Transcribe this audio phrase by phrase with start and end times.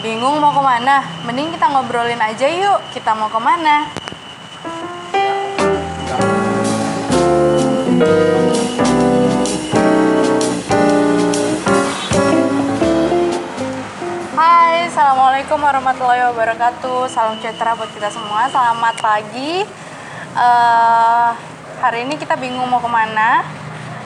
[0.00, 1.04] Bingung mau ke mana?
[1.28, 2.80] Mending kita ngobrolin aja yuk.
[2.88, 3.84] Kita mau ke mana?
[14.32, 19.68] Hai, Assalamualaikum warahmatullahi wabarakatuh Salam sejahtera buat kita semua Selamat pagi
[20.32, 21.28] Eh,
[21.84, 23.44] Hari ini kita bingung mau ke mana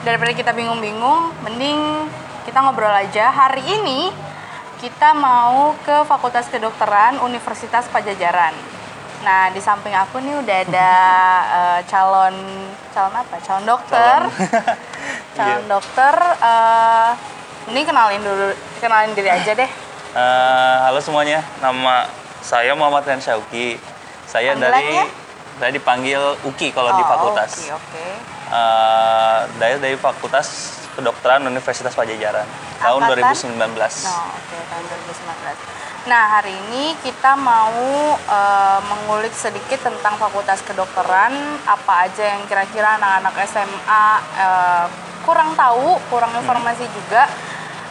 [0.03, 2.11] Daripada kita bingung-bingung Mending
[2.43, 4.34] kita ngobrol aja Hari ini
[4.85, 8.53] kita mau ke Fakultas Kedokteran Universitas Pajajaran
[9.25, 10.93] Nah, di samping aku nih udah ada
[11.57, 12.37] eh, calon
[12.93, 13.41] calon apa?
[13.41, 14.19] Calon dokter.
[15.37, 15.65] Calon, Iya.
[15.65, 16.15] dokter.
[16.45, 17.11] eh,
[17.73, 19.71] ini kenalin dulu, kenalin diri aja deh.
[20.13, 22.05] Eh, halo semuanya, nama
[22.45, 23.81] saya Muhammad Ren Syauki.
[24.29, 25.01] Saya dari
[25.57, 27.65] saya dipanggil Uki kalau di Oh, fakultas.
[27.65, 28.07] Oke, oke.
[28.53, 32.47] Eh, dari dari Fakultas Kedokteran Universitas Pajajaran
[32.79, 33.35] tahun Angkatan?
[33.51, 33.59] 2019.
[33.59, 35.85] No, oke tahun 2019.
[36.05, 41.33] Nah, hari ini kita mau eh, mengulik sedikit tentang Fakultas Kedokteran,
[41.65, 44.87] apa aja yang kira-kira anak-anak SMA eh,
[45.25, 47.25] kurang tahu, kurang informasi juga.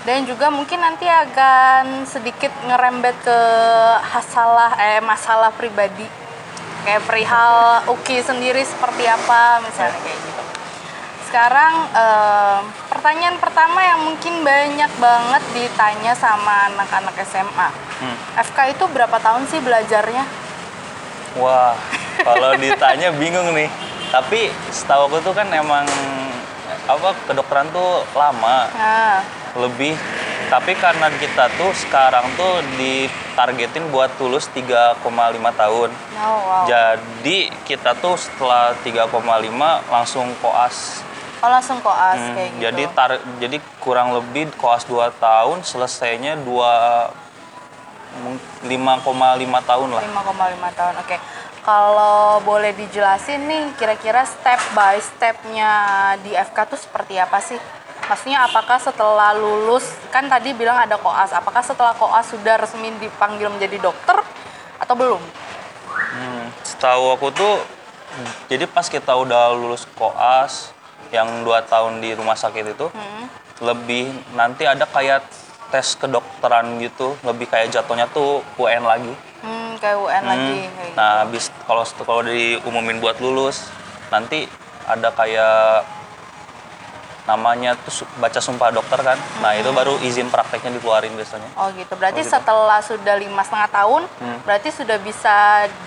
[0.03, 3.39] Dan juga mungkin nanti akan sedikit ngerembet ke
[4.13, 6.05] masalah eh masalah pribadi.
[6.83, 7.55] Kayak perihal
[7.87, 10.43] Uki sendiri seperti apa misalnya kayak gitu.
[11.31, 12.61] Sekarang em,
[13.03, 17.67] pertanyaan pertama yang mungkin banyak banget ditanya sama anak-anak SMA.
[17.99, 18.15] Hmm.
[18.39, 20.23] FK itu berapa tahun sih belajarnya?
[21.35, 21.75] Wah,
[22.23, 23.67] kalau ditanya bingung nih.
[24.07, 25.83] Tapi setahu aku tuh kan emang
[26.87, 28.71] apa kedokteran tuh lama.
[28.71, 29.19] Nah,
[29.59, 29.99] lebih
[30.47, 35.01] tapi karena kita tuh sekarang tuh ditargetin buat lulus 3,5
[35.33, 36.63] tahun oh, wow.
[36.69, 39.23] jadi kita tuh setelah 3,5
[39.89, 41.01] langsung koas
[41.43, 42.63] Oh langsung koas Hmm, kayak gitu.
[42.63, 43.11] jadi tar
[43.43, 47.11] jadi kurang lebih koas 2 tahun selesainya 2
[48.23, 50.93] mung- 5,5 tahun lah 5,5 tahun.
[51.03, 51.17] Oke.
[51.63, 55.71] Kalau boleh dijelasin nih, kira-kira step by stepnya
[56.19, 57.55] di FK tuh seperti apa sih?
[58.03, 63.47] Maksudnya apakah setelah lulus, kan tadi bilang ada koas, apakah setelah koas sudah resmi dipanggil
[63.47, 64.19] menjadi dokter
[64.75, 65.23] atau belum?
[65.87, 67.63] Hmm, setahu aku tuh
[68.51, 70.72] jadi pas kita udah lulus koas
[71.13, 73.29] yang 2 tahun di rumah sakit itu Hmm.
[73.61, 75.21] lebih nanti ada kayak
[75.69, 80.57] tes kedokteran gitu lebih kayak jatuhnya tuh UN lagi Hmm, kayak UN lagi.
[80.65, 80.95] Kayak gitu.
[80.95, 83.69] nah habis kalau kalau diumumin buat lulus
[84.09, 84.49] nanti
[84.83, 85.85] ada kayak
[87.23, 91.95] namanya tuh baca sumpah dokter kan nah itu baru izin prakteknya dikeluarin biasanya Oh gitu.
[91.95, 92.35] Berarti Oh, gitu.
[92.35, 94.37] setelah sudah lima setengah tahun, Hmm.
[94.43, 95.35] berarti sudah bisa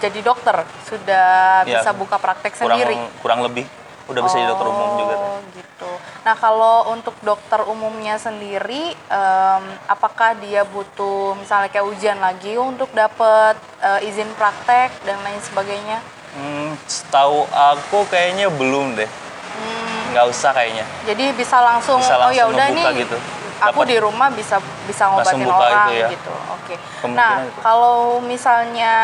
[0.00, 0.56] jadi dokter,
[0.86, 1.28] sudah
[1.62, 2.96] Ya, bisa buka praktek kurang sendiri.
[3.20, 3.68] kurang lebih
[4.06, 5.28] udah bisa jadi dokter umum juga tuh.
[5.28, 5.90] Oh gitu.
[6.22, 12.90] Nah kalau untuk dokter umumnya sendiri, em, apakah dia butuh misalnya kayak ujian lagi untuk
[12.92, 15.98] dapat eh, izin praktek dan lain sebagainya?
[16.32, 22.28] Hmm, setahu aku kayaknya belum deh Hmm, nggak usah kayaknya jadi bisa langsung, Bisa oh
[22.28, 23.16] ya langsung udah nih, gitu.
[23.58, 26.08] aku Dapat- di rumah bisa bisa Langsung ngobatin buka orang itu ya.
[26.12, 26.34] gitu.
[26.52, 26.74] Oke.
[27.00, 27.58] Kemungkinan Nah itu.
[27.58, 28.94] kalau misalnya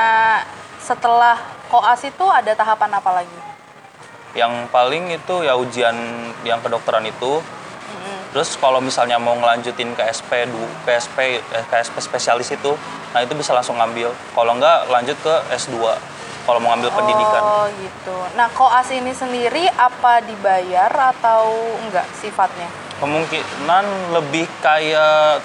[0.77, 3.39] setelah koas itu ada tahapan apa lagi?
[4.33, 5.93] Yang paling itu ya ujian
[6.43, 8.19] yang kedokteran itu Mm-mm.
[8.33, 12.73] terus kalau misalnya mau ngelanjutin ke SP du- ke SP eh, ke SP spesialis itu
[13.13, 15.77] nah itu bisa langsung ngambil kalau enggak lanjut ke S2
[16.43, 18.17] kalau mau ngambil pendidikan Oh gitu.
[18.35, 22.67] Nah koas ini sendiri apa dibayar atau enggak sifatnya?
[22.99, 25.43] kemungkinan lebih kayak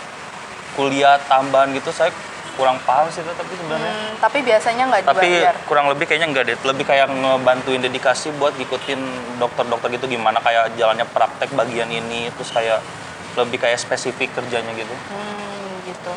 [0.73, 2.13] kuliah tambahan gitu saya
[2.57, 5.55] kurang paham sih itu tapi sebenarnya Hmm, tapi biasanya nggak tapi dibayar.
[5.63, 8.99] kurang lebih kayaknya enggak deh lebih kayak ngebantuin dedikasi buat ngikutin
[9.37, 12.81] dokter-dokter gitu gimana kayak jalannya praktek bagian ini terus kayak
[13.35, 16.13] lebih kayak spesifik kerjanya gitu Hmm, gitu.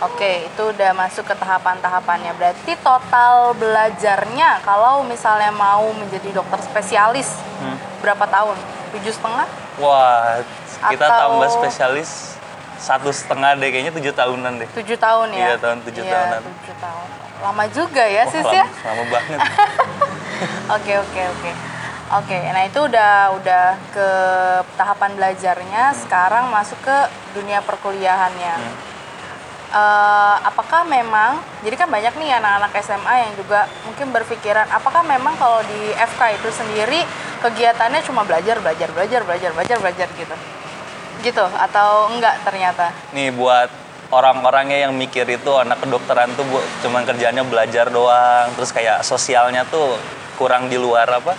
[0.00, 2.34] Oke, itu udah masuk ke tahapan-tahapannya.
[2.34, 7.78] Berarti total belajarnya kalau misalnya mau menjadi dokter spesialis Hmm.
[7.98, 8.58] berapa tahun?
[8.92, 9.46] Tujuh setengah?
[9.78, 10.42] Wah,
[10.84, 12.31] kita Atau- tambah spesialis
[12.82, 14.68] satu setengah deh, kayaknya tujuh tahunan deh.
[14.74, 15.54] Tujuh tahun ya?
[15.54, 16.40] Iya, tahun tujuh Iya, tahunan.
[16.42, 17.06] tujuh tahun.
[17.42, 18.66] Lama juga ya, Wah, Sis lama, ya?
[18.66, 19.38] lama banget.
[20.74, 21.50] Oke oke oke.
[22.12, 23.64] Oke, nah itu udah udah
[23.94, 24.08] ke
[24.74, 25.94] tahapan belajarnya.
[25.94, 26.96] Sekarang masuk ke
[27.32, 28.54] dunia perkuliahannya.
[28.58, 28.74] Hmm.
[29.72, 35.32] Eh, apakah memang, jadi kan banyak nih anak-anak SMA yang juga mungkin berpikiran, apakah memang
[35.40, 37.00] kalau di FK itu sendiri
[37.40, 40.34] kegiatannya cuma belajar, belajar, belajar, belajar, belajar, belajar gitu,
[41.22, 42.90] gitu atau enggak ternyata?
[43.14, 43.70] Nih buat
[44.12, 49.64] orang-orangnya yang mikir itu anak kedokteran tuh bu, cuman kerjanya belajar doang, terus kayak sosialnya
[49.70, 49.96] tuh
[50.36, 51.32] kurang di luar apa?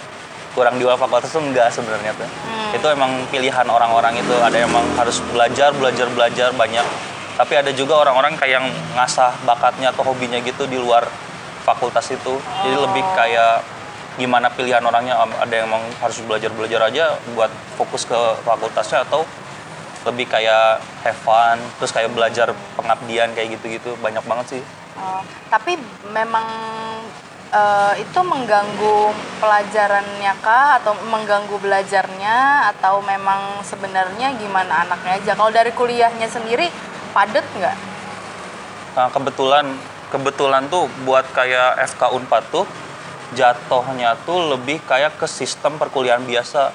[0.57, 2.25] Kurang di luar fakultas tuh enggak sebenarnya tuh.
[2.25, 2.77] Hmm.
[2.79, 7.73] Itu emang pilihan orang-orang itu ada yang emang harus belajar, belajar, belajar banyak tapi ada
[7.73, 11.01] juga orang-orang kayak yang ngasah bakatnya atau hobinya gitu di luar
[11.65, 13.65] fakultas itu jadi lebih kayak
[14.13, 19.25] gimana pilihan orangnya ada yang emang harus belajar belajar aja buat fokus ke fakultasnya atau
[20.03, 24.63] lebih kayak have fun terus kayak belajar pengabdian kayak gitu-gitu banyak banget sih
[24.93, 25.73] Oh, tapi
[26.13, 26.45] memang
[27.49, 29.09] eh, itu mengganggu
[29.41, 35.31] pelajarannya kah atau mengganggu belajarnya atau memang sebenarnya gimana anaknya aja?
[35.33, 36.69] Kalau dari kuliahnya sendiri
[37.09, 37.77] padet nggak?
[38.93, 39.65] Nah, kebetulan
[40.13, 42.65] kebetulan tuh buat kayak FK Unpad tuh
[43.33, 46.69] jatuhnya tuh lebih kayak ke sistem perkuliahan biasa.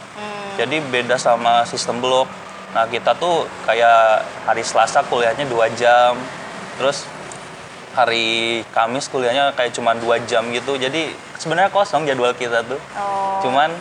[0.59, 2.27] Jadi beda sama sistem blok.
[2.77, 6.17] Nah, kita tuh kayak hari Selasa kuliahnya dua jam.
[6.77, 7.09] Terus
[7.97, 10.77] hari Kamis kuliahnya kayak cuma dua jam gitu.
[10.77, 11.11] Jadi
[11.41, 12.79] sebenarnya kosong jadwal kita tuh.
[12.95, 13.73] Oh, Cuman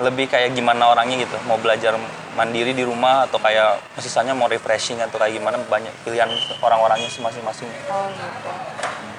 [0.00, 1.36] lebih kayak gimana orangnya gitu.
[1.44, 1.94] Mau belajar
[2.32, 6.32] mandiri di rumah atau kayak sisanya mau refreshing atau kayak gimana banyak pilihan
[6.64, 7.68] orang-orangnya masing-masing.
[7.92, 8.50] oh gitu.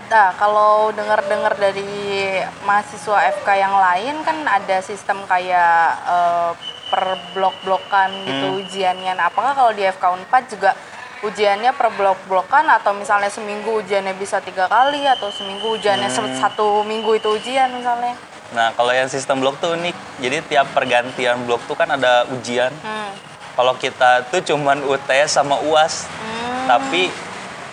[0.10, 6.52] Nah, kalau dengar-dengar dari mahasiswa FK yang lain kan ada sistem kayak eh,
[6.94, 9.18] per blok-blokan gitu ujiannya.
[9.18, 10.78] Nah, apakah kalau di FK Unpad juga
[11.26, 16.86] ujiannya per blok-blokan atau misalnya seminggu ujiannya bisa tiga kali atau seminggu ujiannya se- satu
[16.86, 18.14] minggu itu ujian misalnya?
[18.54, 20.22] Nah, kalau yang sistem blok tuh unik.
[20.22, 22.70] Jadi tiap pergantian blok tuh kan ada ujian.
[22.86, 23.10] Hmm.
[23.58, 26.06] Kalau kita tuh cuman UTS sama UAS.
[26.06, 26.70] Hmm.
[26.70, 27.10] Tapi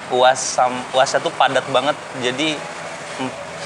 [0.08, 1.92] UAS sam UASnya tuh padat banget.
[2.24, 2.56] Jadi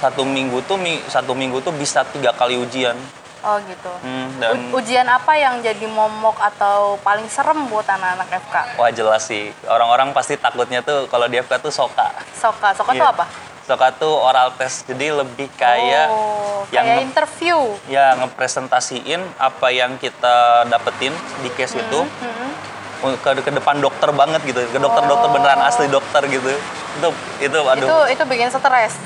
[0.03, 0.75] satu minggu tuh
[1.07, 2.99] satu minggu tuh bisa tiga kali ujian.
[3.45, 3.93] Oh gitu.
[4.01, 8.57] Hmm, dan U- ujian apa yang jadi momok atau paling serem buat anak-anak FK?
[8.75, 9.53] wah jelas sih.
[9.65, 12.09] Orang-orang pasti takutnya tuh kalau di FK tuh soka.
[12.33, 13.13] Soka, soka itu Iya.
[13.13, 13.25] apa?
[13.63, 14.85] Soka tuh oral test.
[14.87, 17.57] Jadi lebih kayak oh, yang kayak interview.
[17.87, 23.13] ya ngepresentasiin apa yang kita dapetin di case itu Hmm.
[23.15, 27.09] ke, ke depan dokter banget gitu ke dokter-dokter beneran asli dokter gitu itu
[27.39, 28.97] itu Itu aduh itu bikin stres.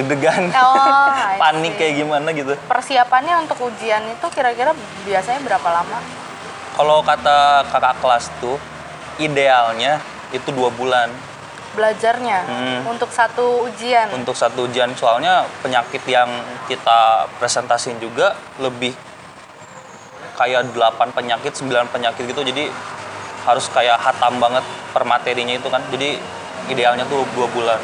[0.00, 0.52] Deg-degan.
[0.56, 1.12] Oh,
[1.42, 2.54] panik kayak gimana gitu.
[2.68, 4.72] Persiapannya untuk ujian itu kira-kira
[5.04, 6.22] biasanya berapa lama?
[6.72, 8.56] kalau kata kakak kelas tuh
[9.20, 10.00] idealnya
[10.32, 11.12] itu dua bulan.
[11.72, 12.38] Belajarnya?
[12.44, 12.80] Hmm.
[12.84, 14.12] untuk satu ujian.
[14.12, 14.92] untuk satu ujian.
[14.92, 16.28] Soalnya penyakit yang
[16.68, 18.92] kita presentasiin juga lebih
[20.36, 22.44] kayak 8 penyakit 9 penyakit gitu.
[22.44, 22.68] Jadi
[23.48, 25.80] harus kayak hatam banget per materinya itu kan.
[25.88, 26.20] Jadi
[26.68, 27.80] idealnya tuh dua bulan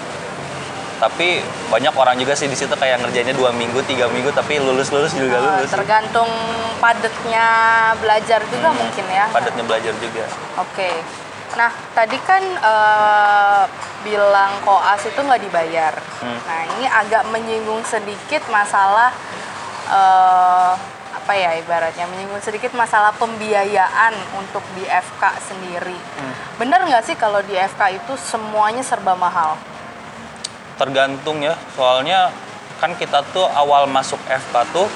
[0.99, 4.91] tapi banyak orang juga sih di situ kayak ngerjainnya dua minggu tiga minggu tapi lulus
[4.91, 6.29] lulus juga lulus tergantung
[6.83, 7.47] padatnya
[8.03, 9.27] belajar juga mungkin ya.
[9.31, 10.27] padatnya belajar juga
[10.59, 10.91] Oke.
[11.55, 13.65] Nah, tadi kan eh,
[14.03, 15.95] bilang koas itu nggak dibayar.
[16.21, 16.39] Hmm.
[16.45, 19.15] Nah, ini agak menyinggung sedikit masalah
[19.89, 20.73] eh,
[21.19, 25.99] apa ya ibaratnya menyinggung sedikit masalah pembiayaan untuk di FK sendiri.
[26.19, 26.35] Hmm.
[26.59, 29.57] Bener nggak sih kalau di FK itu semuanya serba mahal?
[30.79, 31.59] Tergantung ya.
[31.75, 32.31] Soalnya
[32.79, 34.87] kan kita tuh awal masuk FK tuh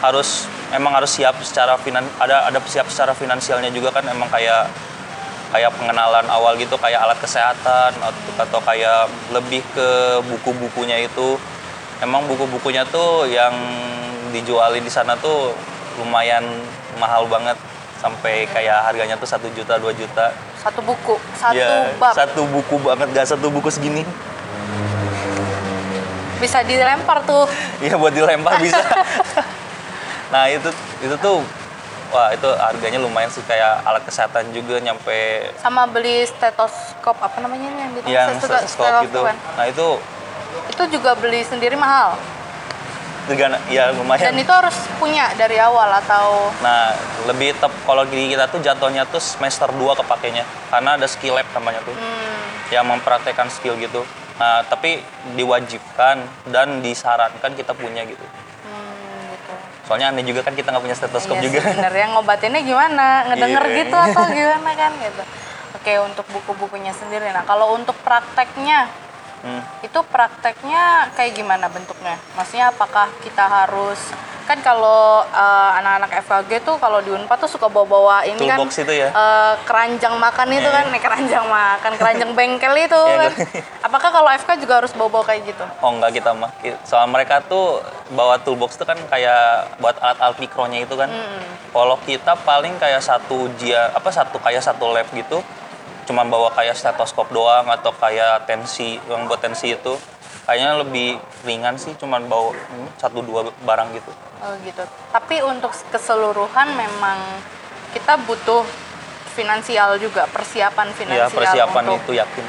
[0.00, 4.08] harus emang harus siap secara finan ada ada siap secara finansialnya juga kan.
[4.08, 4.72] Emang kayak
[5.52, 11.38] kayak pengenalan awal gitu kayak alat kesehatan atau, atau kayak lebih ke buku-bukunya itu.
[12.02, 13.54] Emang buku-bukunya tuh yang
[14.34, 15.54] dijualin di sana tuh
[16.00, 16.44] lumayan
[16.98, 17.56] mahal banget.
[17.96, 20.28] Sampai kayak harganya tuh satu juta dua juta.
[20.60, 22.12] Satu buku, satu Ya, bab?
[22.12, 24.02] satu buku banget gak satu buku segini
[26.36, 27.44] bisa dilempar tuh.
[27.78, 28.82] Iya buat dilempar bisa.
[30.26, 30.66] nah itu
[30.98, 31.38] itu tuh
[32.08, 37.66] wah itu harganya lumayan sih kayak alat kesehatan juga nyampe Sama beli stetoskop apa namanya
[37.68, 39.20] ini yang di yang Steto- stethoscope gitu.
[39.22, 39.36] kan?
[39.54, 39.86] Nah itu
[40.66, 42.16] Itu juga beli sendiri mahal.
[43.26, 44.22] juga ya lumayan.
[44.24, 46.94] Dan itu harus punya dari awal atau Nah
[47.26, 51.46] lebih tep kalau di kita tuh jatuhnya tuh semester 2 kepakainya karena ada skill lab
[51.50, 54.06] namanya tuh hmm, yang mempraktekkan skill gitu.
[54.36, 55.00] Nah tapi
[55.32, 56.16] diwajibkan
[56.52, 58.20] dan disarankan kita punya gitu.
[58.20, 59.52] hmm, gitu.
[59.88, 61.58] Soalnya aneh juga kan kita nggak punya stetoskop Iya juga.
[61.64, 63.06] sih, bener ya ngobatinnya gimana?
[63.32, 63.76] Ngedenger Iya.
[63.80, 65.22] gitu atau gimana kan gitu.
[65.76, 67.30] Oke, untuk buku-bukunya sendiri.
[67.30, 68.90] Nah, kalau untuk prakteknya
[69.38, 69.62] Hmm.
[69.80, 72.16] itu prakteknya kayak gimana bentuknya?
[72.34, 73.98] Maksudnya apakah kita harus
[74.46, 78.78] kan kalau eh, anak-anak FKG tuh kalau di Unpad tuh suka bawa-bawa ini kan Toolbox
[78.78, 79.10] itu ya?
[79.10, 80.70] eh, keranjang makan itu Iya.
[80.72, 83.32] kan, nih keranjang makan, keranjang bengkel itu Iya, kan.
[83.82, 85.64] Apakah kalau FK juga harus bawa-bawa kayak gitu?
[85.80, 86.54] Oh enggak kita mah.
[86.82, 91.10] Soal mereka tuh bawa toolbox tuh kan kayak buat alat-alat mikronya itu kan.
[91.70, 95.42] Kalau kita paling kayak satu ujian apa satu kayak satu lab gitu.
[96.06, 99.98] Cuman bawa kayak stetoskop doang atau kayak tensi yang buat tensi itu.
[100.46, 104.14] Kayaknya lebih ringan sih cuman bawa hmm, satu dua barang gitu.
[104.40, 104.86] Oh gitu.
[105.10, 107.18] Tapi untuk keseluruhan memang
[107.90, 108.62] kita butuh
[109.34, 112.46] finansial juga, persiapan ya finansial persiapan untuk itu yakin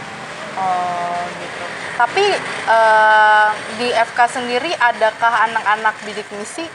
[0.55, 1.65] Oh gitu.
[1.97, 2.25] Tapi
[2.69, 3.49] eh,
[3.81, 6.65] di FK sendiri adakah anak-anak bidik misi?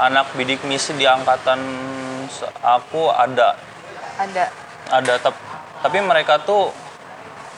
[0.00, 1.60] anak bidik misi di angkatan
[2.64, 3.54] aku ada
[4.16, 4.44] Ada.
[4.90, 5.51] ada tep-
[5.82, 6.70] tapi mereka tuh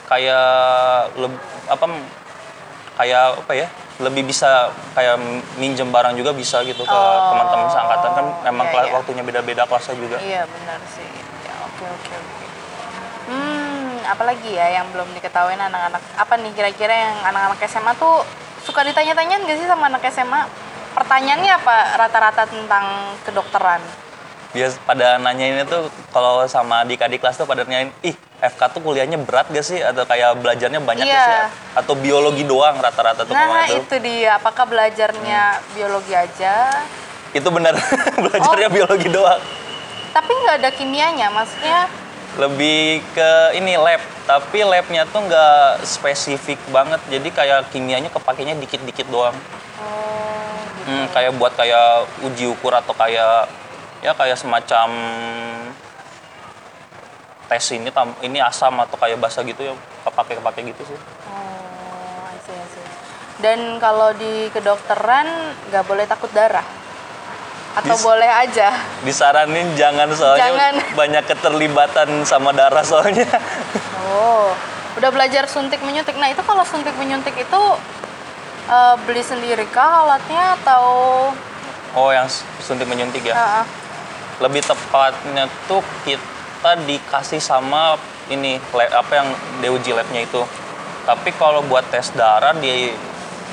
[0.05, 0.49] kayak
[1.15, 1.85] leb- apa
[2.95, 5.15] kayak apa ya lebih bisa kayak
[5.55, 8.91] minjem barang juga bisa gitu ke Oh, teman-teman seangkatan kan memang iya, iya.
[8.91, 11.07] waktunya beda-beda kelasnya juga Iya benar sih.
[11.47, 12.45] Ya oke oke oke.
[13.25, 18.21] Hmm, apalagi ya yang belum diketahui anak-anak apa nih kira-kira yang anak-anak SMA tuh
[18.61, 20.45] suka ditanya-tanyain gak sih sama anak SMA?
[20.93, 22.85] Pertanyaannya apa rata-rata tentang
[23.23, 23.81] kedokteran?
[24.55, 29.19] Bias pada nanyain itu kalau sama adik-adik kelas tuh pada nanyain ih FK tuh kuliahnya
[29.19, 31.27] berat gak sih atau kayak belajarnya banyak gak Iya.
[31.27, 31.39] sih
[31.75, 35.63] atau biologi doang rata-rata tuh Nah tuh itu dia, apakah belajarnya Hmm.
[35.71, 36.71] biologi aja?
[37.29, 37.75] itu benar
[38.23, 38.73] belajarnya Oh.
[38.73, 39.43] biologi doang
[40.09, 41.91] Tapi nggak ada kimianya, maksudnya
[42.35, 49.07] lebih ke ini lab tapi labnya tuh nggak spesifik banget jadi kayak kimianya kepakainya dikit-dikit
[49.07, 49.35] doang
[49.79, 50.91] oh, gitu.
[50.91, 51.87] Hmm, kayak buat kayak
[52.23, 53.47] uji ukur atau kayak
[54.05, 54.89] ya kayak semacam
[57.45, 61.41] tes ini tam- ini asam atau kayak basa gitu ya kepake kepake gitu sih Oh,
[62.23, 62.85] I see, I see.
[63.35, 65.25] Dan kalau di kedokteran
[65.65, 66.65] nggak boleh takut darah?
[67.75, 68.71] Atau Dis- boleh aja?
[69.01, 70.73] disaranin jangan soalnya Jangan.
[71.01, 73.25] banyak keterlibatan sama darah soalnya
[74.07, 74.53] Oh,
[74.95, 76.15] udah belajar suntik menyuntik.
[76.15, 77.61] Nah itu kalau suntik menyuntik itu
[78.67, 80.85] eh, beli sendiri kah alatnya atau?
[81.91, 82.27] oh yang
[82.59, 83.65] suntik menyuntik ya Ah, ah.
[84.37, 86.31] Lebih tepatnya tuh kita
[86.83, 87.95] dikasih sama
[88.27, 89.27] ini lab, apa yang
[89.59, 90.41] diuji labnya itu
[91.05, 92.89] tapi kalau buat tes darah di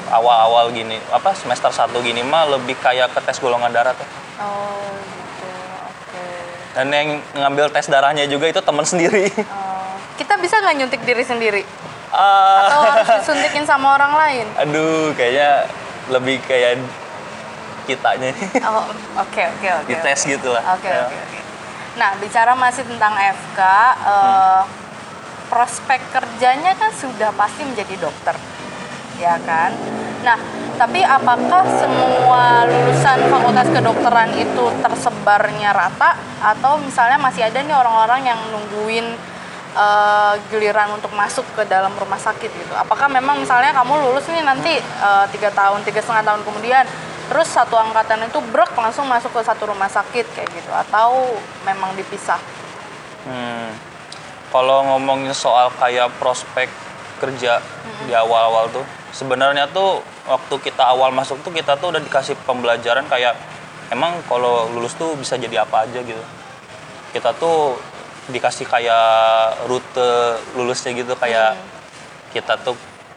[0.09, 4.09] awal-awal gini apa semester 1 gini mah lebih kayak ke tes golongan darah tuh
[4.41, 5.49] Oh gitu,
[5.85, 6.25] oke.
[6.73, 11.23] dan yang ngambil tes darahnya juga itu teman sendiri Oh, kita bisa nggak nyuntik diri
[11.23, 11.62] sendiri?
[12.09, 14.47] Ah, Atau harus disuntikin sama orang lain?
[14.59, 15.69] aduh kayaknya
[16.09, 16.81] lebih kayak
[17.85, 18.31] kitanya
[18.62, 18.87] Oh,
[19.19, 19.89] oke oke oke.
[19.89, 20.31] dites oke.
[20.31, 21.05] gitu lah Oke Ya.
[21.05, 21.39] oke oke.
[21.93, 23.61] Nah bicara masih tentang FK,
[24.01, 24.62] eh,
[25.47, 28.33] prospek kerjanya kan sudah pasti menjadi dokter,
[29.17, 29.77] ya kan?
[30.25, 30.41] Nah
[30.73, 38.25] tapi apakah semua lulusan fakultas kedokteran itu tersebarnya rata atau misalnya masih ada nih orang-orang
[38.25, 39.12] yang nungguin
[39.73, 42.73] eh, giliran untuk masuk ke dalam rumah sakit gitu?
[42.73, 46.85] Apakah memang misalnya kamu lulus nih nanti eh, tiga tahun, tiga setengah tahun kemudian
[47.33, 51.33] terus satu angkatan itu brek langsung masuk ke satu rumah sakit kayak gitu atau
[51.65, 52.37] memang dipisah
[53.23, 53.71] Hmm.
[54.51, 56.69] Kalau ngomongin soal kayak prospek
[57.23, 57.62] kerja
[58.05, 58.85] di awal-awal tuh,
[59.15, 63.39] sebenarnya tuh waktu kita awal masuk tuh kita tuh udah dikasih pembelajaran kayak
[63.95, 66.25] emang kalau lulus tuh bisa jadi apa aja gitu.
[67.15, 67.79] Kita tuh
[68.27, 71.59] dikasih kayak rute lulusnya gitu kayak
[72.35, 72.75] kita tuh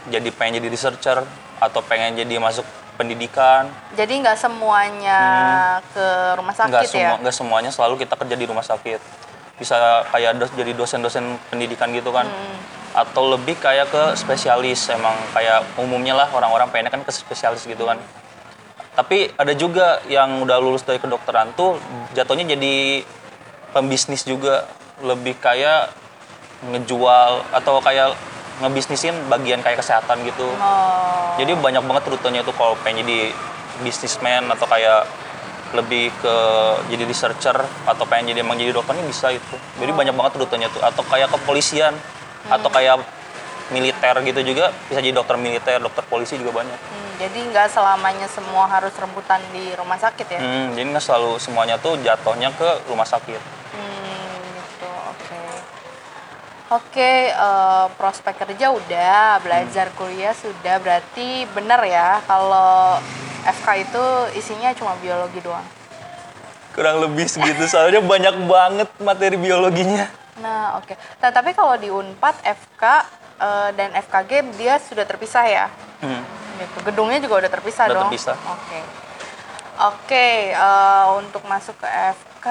[0.09, 1.17] jadi pengen jadi researcher
[1.61, 3.67] atau pengen jadi masuk pendidikan.
[3.93, 5.19] jadi nggak semuanya
[5.91, 6.07] ke
[6.39, 6.91] rumah sakit nggak ya?
[6.91, 8.99] semua nggak semuanya selalu kita kerja di rumah sakit.
[9.55, 12.27] Bisa kayak dos- jadi dosen-dosen pendidikan gitu kan.
[12.27, 12.57] Hmm.
[12.95, 17.83] atau lebih kayak ke spesialis emang kayak umumnya lah orang-orang pengennya kan ke spesialis gitu
[17.83, 17.99] kan.
[18.95, 21.75] Tapi ada juga yang udah lulus dari kedokteran tuh
[22.15, 23.03] jatuhnya jadi
[23.75, 24.63] pembisnis juga.
[25.03, 25.91] Lebih kayak
[26.71, 28.15] ngejual atau kayak
[28.63, 33.35] ngebisnisin bagian kayak kesehatan gitu oh jadi banyak banget rutenya itu kalau pengen jadi
[33.83, 35.03] bisnismen atau kayak
[35.75, 36.35] lebih ke
[36.87, 39.55] jadi researcher atau pengen jadi emang jadi dokter ini bisa itu.
[39.81, 41.91] Jadi banyak banget rutenya tuh atau kayak kepolisian
[42.47, 43.03] atau kayak
[43.73, 46.79] militer gitu juga bisa jadi dokter militer, dokter polisi juga banyak.
[46.79, 51.41] Hmm, jadi nggak selamanya semua harus rebutan di rumah sakit ya Hmm, jadi nggak selalu
[51.41, 53.41] semuanya tuh jatuhnya ke rumah sakit.
[53.73, 54.24] Hmm.
[56.73, 62.97] Oke, eh, prospek kerja udah, belajar kuliah sudah, berarti benar ya kalau
[63.45, 64.03] FK itu
[64.33, 65.61] isinya cuma biologi doang.
[66.73, 70.09] Kurang lebih segitu soalnya banyak banget materi biologinya.
[70.41, 70.97] Nah, oke.
[71.21, 72.83] Nah, tapi kalau di Unpad, FK
[73.45, 75.65] eh, dan FKG dia sudah terpisah ya?
[76.01, 76.25] Hmm.
[76.57, 76.77] Gitu.
[76.81, 78.09] Gedungnya juga udah terpisah Udah dong?
[78.09, 78.37] terpisah.
[78.41, 78.79] Oke.
[79.85, 82.47] Oke, eh, untuk masuk ke FK,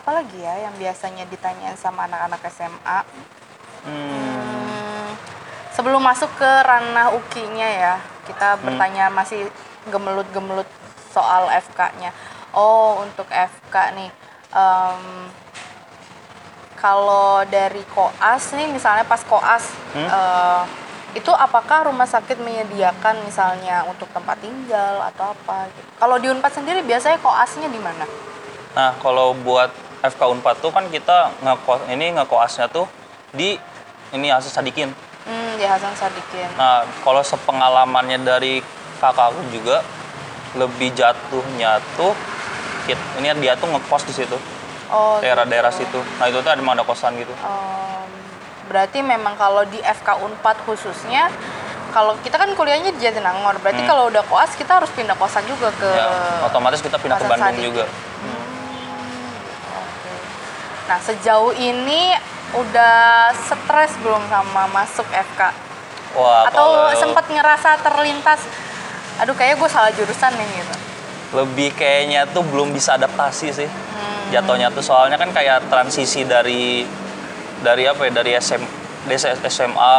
[0.00, 3.04] apalagi ya yang biasanya ditanyain sama anak-anak SMA?
[3.84, 5.16] Hmm.
[5.72, 7.94] Sebelum masuk ke ranah UKI-nya ya,
[8.28, 8.62] kita Hmm.
[8.68, 9.48] bertanya masih
[9.88, 10.68] gemelut-gemelut
[11.10, 12.12] soal FK-nya.
[12.52, 14.10] Oh, untuk FK nih,
[14.52, 15.02] em,
[16.76, 20.08] kalau dari koas nih, misalnya pas koas, Hmm?
[20.08, 20.62] eh,
[21.14, 25.66] itu apakah rumah sakit menyediakan misalnya untuk tempat tinggal atau apa?
[25.74, 25.88] Gitu.
[25.98, 28.06] Kalau di Unpad sendiri biasanya koasnya di mana?
[28.78, 32.86] Nah, kalau buat FK Unpad tuh kan kita ngekos ini ngekoasnya tuh
[33.32, 33.54] di
[34.10, 34.90] ini Hasan Sadikin.
[35.22, 36.48] Hmm, di Hasan Sadikin.
[36.56, 38.58] Nah, kalau sepengalamannya dari
[38.98, 39.86] kakakku juga
[40.52, 42.10] lebih jatuhnya tuh
[42.84, 44.34] kit- ini dia tuh ngekos di situ,
[44.88, 45.86] Oh, daerah-daerah gitu.
[45.86, 46.18] situ.
[46.18, 47.30] Nah, itu tuh ada emang ada kosan gitu.
[47.36, 48.10] Em,
[48.66, 51.30] berarti memang kalau di FK Unpad khususnya
[51.90, 53.88] kalau kita kan kuliahnya di Jatinangor, berarti Hmm.
[53.88, 56.10] kalau udah koas kita harus pindah kosan juga ke Ya,
[56.44, 57.66] otomatis kita pindah ke Bandung Sadikin.
[57.68, 57.84] juga.
[59.72, 60.12] Oke.
[60.86, 62.14] Nah, sejauh ini
[62.56, 65.40] udah stres belum sama masuk FK?
[66.18, 68.42] Wah, Atau kalau sempat ngerasa terlintas,
[69.22, 70.76] aduh kayaknya gue salah jurusan nih gitu.
[71.30, 73.70] lebih kayaknya tuh belum bisa adaptasi sih.
[73.70, 74.34] Hmm.
[74.34, 76.82] Jatuhnya tuh soalnya kan kayak transisi dari
[77.62, 78.62] dari apa ya dari SM
[79.06, 79.14] dari
[79.46, 79.94] SMA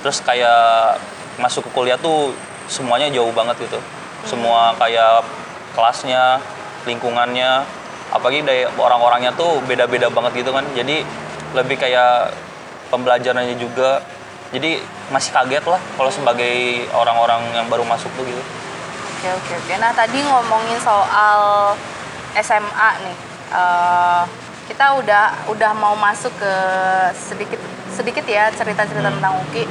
[0.00, 0.96] terus kayak
[1.36, 2.32] masuk ke kuliah tuh
[2.64, 3.76] semuanya jauh banget gitu.
[4.24, 5.20] Semua kayak
[5.76, 6.40] kelasnya,
[6.88, 7.60] lingkungannya,
[8.08, 10.64] apalagi dari orang-orangnya tuh beda-beda banget gitu kan.
[10.72, 11.04] Jadi
[11.54, 12.34] lebih kayak
[12.90, 14.02] pembelajarannya juga.
[14.52, 14.78] Jadi
[15.10, 18.42] masih kaget lah kalau sebagai orang-orang yang baru masuk tuh gitu.
[19.18, 19.74] Oke oke oke.
[19.80, 21.72] Nah tadi ngomongin soal
[22.34, 23.16] SMA nih,
[23.54, 24.22] Eh,
[24.66, 26.54] kita udah udah mau masuk ke
[27.14, 27.60] sedikit
[27.94, 29.22] sedikit ya cerita-cerita Hmm.
[29.22, 29.64] tentang UKI.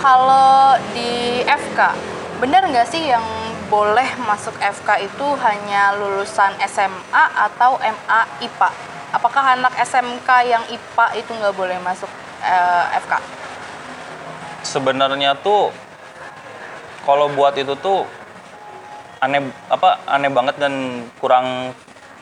[0.00, 1.92] Kalau di FK,
[2.40, 3.20] benar nggak sih yang
[3.68, 8.70] boleh masuk FK itu hanya lulusan SMA atau MA IPA?
[9.14, 12.10] Apakah anak SMK yang IPA itu nggak boleh masuk
[12.42, 13.44] eh, FK?
[14.64, 15.70] sebenarnya tuh
[17.04, 18.08] kalau buat itu tuh
[19.20, 21.76] aneh apa aneh banget dan kurang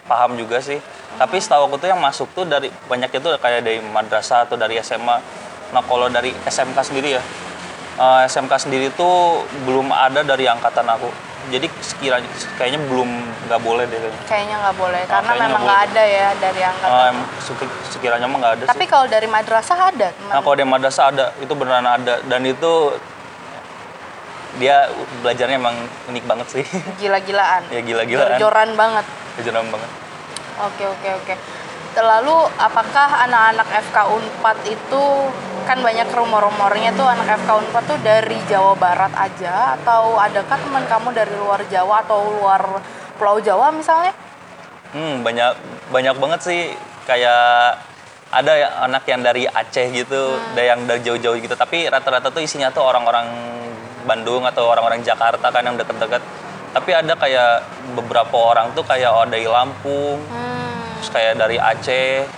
[0.04, 0.82] paham juga sih.
[1.16, 4.76] Tapi setahu aku tuh yang masuk tuh dari banyak itu kayak dari madrasah atau dari
[4.82, 5.16] SMA.
[5.72, 7.22] Nah kalau dari SMK sendiri ya,
[7.96, 11.08] eh, SMK sendiri tuh belum ada dari angkatan aku.
[11.50, 13.10] Jadi sekiranya kayaknya belum
[13.50, 13.98] nggak boleh deh.
[13.98, 14.22] kayaknya.
[14.24, 17.12] Kayaknya nggak boleh, karena kayaknya memang nggak ada ya dari angkatan.
[17.40, 18.88] Seki- sekiranya mah nggak ada Tapi sih.
[18.88, 20.08] kalau dari madrasah ada.
[20.12, 20.30] teman.
[20.30, 22.72] Nah kalau di madrasah ada, itu beneran ada dan itu
[24.54, 24.86] dia
[25.18, 26.64] belajarnya emang unik banget sih.
[27.00, 27.62] gila-gilaan.
[27.68, 28.36] ya gila-gilaan.
[28.36, 29.04] Jor-joran banget.
[29.34, 29.90] Kejuran banget.
[30.62, 31.34] Oke oke oke.
[31.92, 35.02] Lalu apakah anak-anak FK Unpad itu
[35.72, 40.84] kan banyak rumor-rumornya tuh anak FK Unpad tuh dari Jawa Barat aja atau adakah teman
[40.84, 42.84] kamu dari luar Jawa atau luar
[43.16, 44.12] Pulau Jawa misalnya?
[44.92, 45.56] Hmm, banyak
[45.88, 46.60] banyak banget sih
[47.08, 47.80] kayak
[48.28, 51.56] ada ya anak yang dari Aceh gitu, ada yang dari jauh-jauh gitu.
[51.56, 53.32] Tapi rata-rata tuh isinya tuh orang-orang
[54.04, 56.20] Bandung atau orang-orang Jakarta kan yang deket-deket.
[56.76, 57.64] Tapi ada kayak
[57.96, 61.00] beberapa orang tuh kayak oh, dari Lampung, Hmm.
[61.00, 62.28] terus kayak dari Aceh,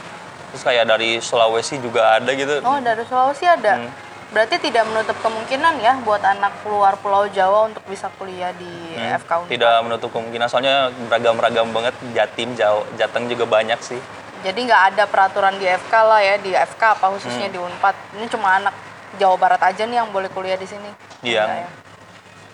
[0.55, 2.62] terus kayak dari Sulawesi juga ada gitu.
[2.62, 3.75] Oh dari Sulawesi ada.
[3.77, 3.90] Hmm.
[4.31, 9.19] Berarti tidak menutup kemungkinan ya buat anak luar Pulau Jawa untuk bisa kuliah di Hmm,
[9.19, 9.51] FK Unpad.
[9.51, 10.75] Tidak menutup kemungkinan soalnya
[11.11, 11.95] beragam-ragam banget.
[12.14, 13.99] Jatim, Jawa, Jateng juga banyak sih.
[14.43, 17.55] Jadi nggak ada peraturan di FK lah ya di FK apa khususnya Hmm.
[17.55, 17.95] di Unpad.
[18.14, 18.75] Ini cuma anak
[19.14, 20.90] Jawa Barat aja nih yang boleh kuliah di sini.
[21.21, 21.43] Iya.
[21.43, 21.69] Enggak ya?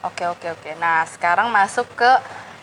[0.00, 0.70] Oke oke oke.
[0.76, 2.08] Nah sekarang masuk ke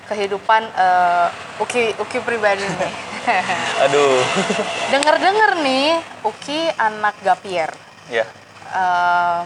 [0.07, 1.27] kehidupan eh,
[1.59, 2.93] Uki Uki pribadi nih.
[3.83, 4.17] Aduh.
[4.93, 7.69] Dengar-dengar nih Uki anak gapier.
[8.07, 8.23] ya.
[8.67, 9.39] Eh,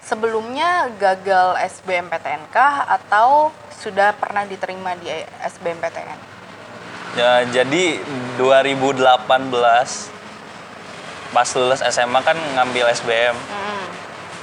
[0.00, 5.06] sebelumnya gagal SBMPTN kah atau sudah pernah diterima di
[5.40, 6.18] SBMPTN?
[7.14, 7.98] Ya, jadi
[8.36, 10.10] 2018
[11.28, 13.86] pas lulus SMA kan ngambil SBM Hmm,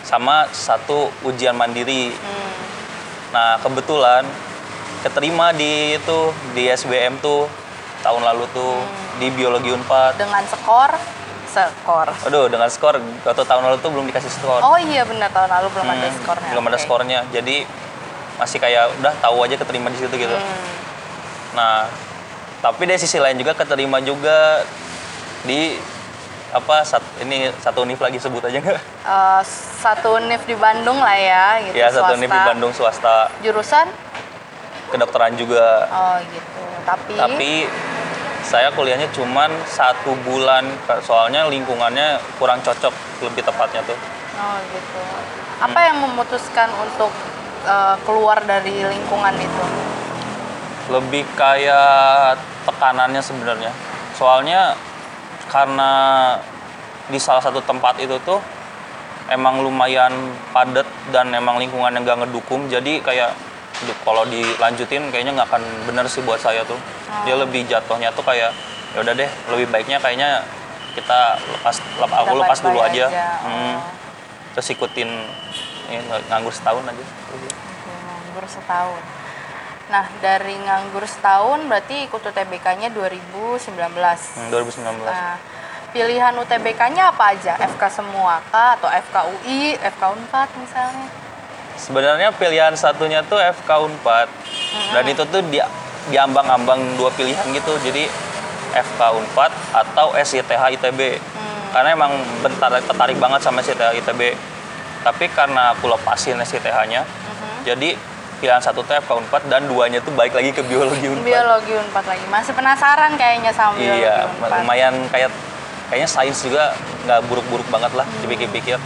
[0.03, 2.13] sama satu ujian mandiri.
[2.13, 2.53] hmm.
[3.31, 4.23] Nah, kebetulan
[5.05, 7.45] keterima di itu di SBM tuh
[8.01, 8.73] tahun lalu tuh
[9.21, 10.17] di biologi Unpad.
[10.17, 10.97] Dengan skor
[11.55, 12.11] skor.
[12.27, 14.59] Aduh, dengan skor waktu tahun lalu tuh belum dikasih skor.
[14.59, 16.49] Oh iya benar tahun lalu belum ada Hmm, skornya.
[16.51, 17.19] Belum ada skornya.
[17.31, 17.63] Jadi
[18.35, 20.35] masih kayak udah tahu aja keterima di situ gitu.
[20.35, 20.63] Hmm.
[21.55, 21.87] Nah,
[22.59, 24.67] tapi dari sisi lain juga keterima juga
[25.47, 25.79] di
[26.51, 28.79] apa sat, ini satu univ lagi sebut aja nggak?
[28.79, 29.41] Eh,
[29.79, 33.91] satu univ di Bandung lah ya gitu ya satu univ di Bandung swasta Jurusan?
[34.89, 35.87] Kedokteran juga.
[35.89, 36.61] Oh gitu.
[36.85, 37.51] Tapi, Tapi
[38.45, 40.69] saya kuliahnya cuman satu bulan
[41.01, 42.93] soalnya lingkungannya kurang cocok
[43.25, 43.97] lebih tepatnya tuh.
[44.37, 45.01] Oh gitu.
[45.65, 47.09] Apa yang memutuskan untuk
[47.65, 49.65] eh, keluar dari lingkungan itu?
[50.93, 52.37] Lebih kayak
[52.69, 53.71] tekanannya sebenarnya.
[54.13, 54.77] Soalnya
[55.49, 55.91] karena
[57.09, 58.41] di salah satu tempat itu tuh
[59.29, 60.13] emang lumayan
[60.53, 63.54] padat dan emang lingkungannya nggak ngedukung jadi kayak "Duh,
[64.07, 66.79] kalau dilanjutin kayaknya nggak akan bener sih buat saya tuh
[67.27, 68.55] dia lebih jatuhnya tuh kayak
[68.95, 70.43] ya udah deh lebih baiknya kayaknya
[70.95, 73.27] kita lepas lep- aku Kita lepas dulu aja, aja.
[73.43, 73.75] Hmm.
[73.75, 73.79] Oh.
[74.55, 75.09] terus ikutin
[75.91, 75.99] ini,
[76.31, 77.03] nganggur setahun aja
[78.35, 79.03] nganggur setahun.
[79.85, 84.19] Nah, dari nganggur setahun berarti ikut UTBK-nya 2019.
[84.35, 85.07] Hmm, 2019.
[85.07, 85.39] Nah,
[85.95, 87.55] pilihan UTBK-nya apa aja?
[87.55, 91.07] FK semua kah atau FK UI, FK Unpad misalnya?
[91.75, 94.27] Sebenarnya pilihan satunya tuh FK Unpad.
[94.95, 95.59] Dan itu tuh di
[96.09, 97.75] diambang-ambang dua pilihan gitu.
[97.83, 98.07] Jadi
[98.75, 101.19] FK Unpad atau SITH ITB.
[101.75, 104.35] Karena emang bentar tertarik banget sama SITH ITB.
[105.05, 107.05] Tapi karena aku lepasin SITH-nya,
[107.61, 107.93] jadi
[108.41, 111.21] pilihan satu tuh FK Unpad dan duanya tuh balik lagi ke biologi Unpad.
[111.21, 112.25] Biologi Unpad lagi.
[112.27, 114.49] Masih penasaran kayaknya sama biologi Iya, Unpad.
[114.65, 115.29] lumayan kayak
[115.93, 116.73] kayaknya sains juga
[117.05, 118.81] nggak buruk-buruk banget lah dipikir-pikir.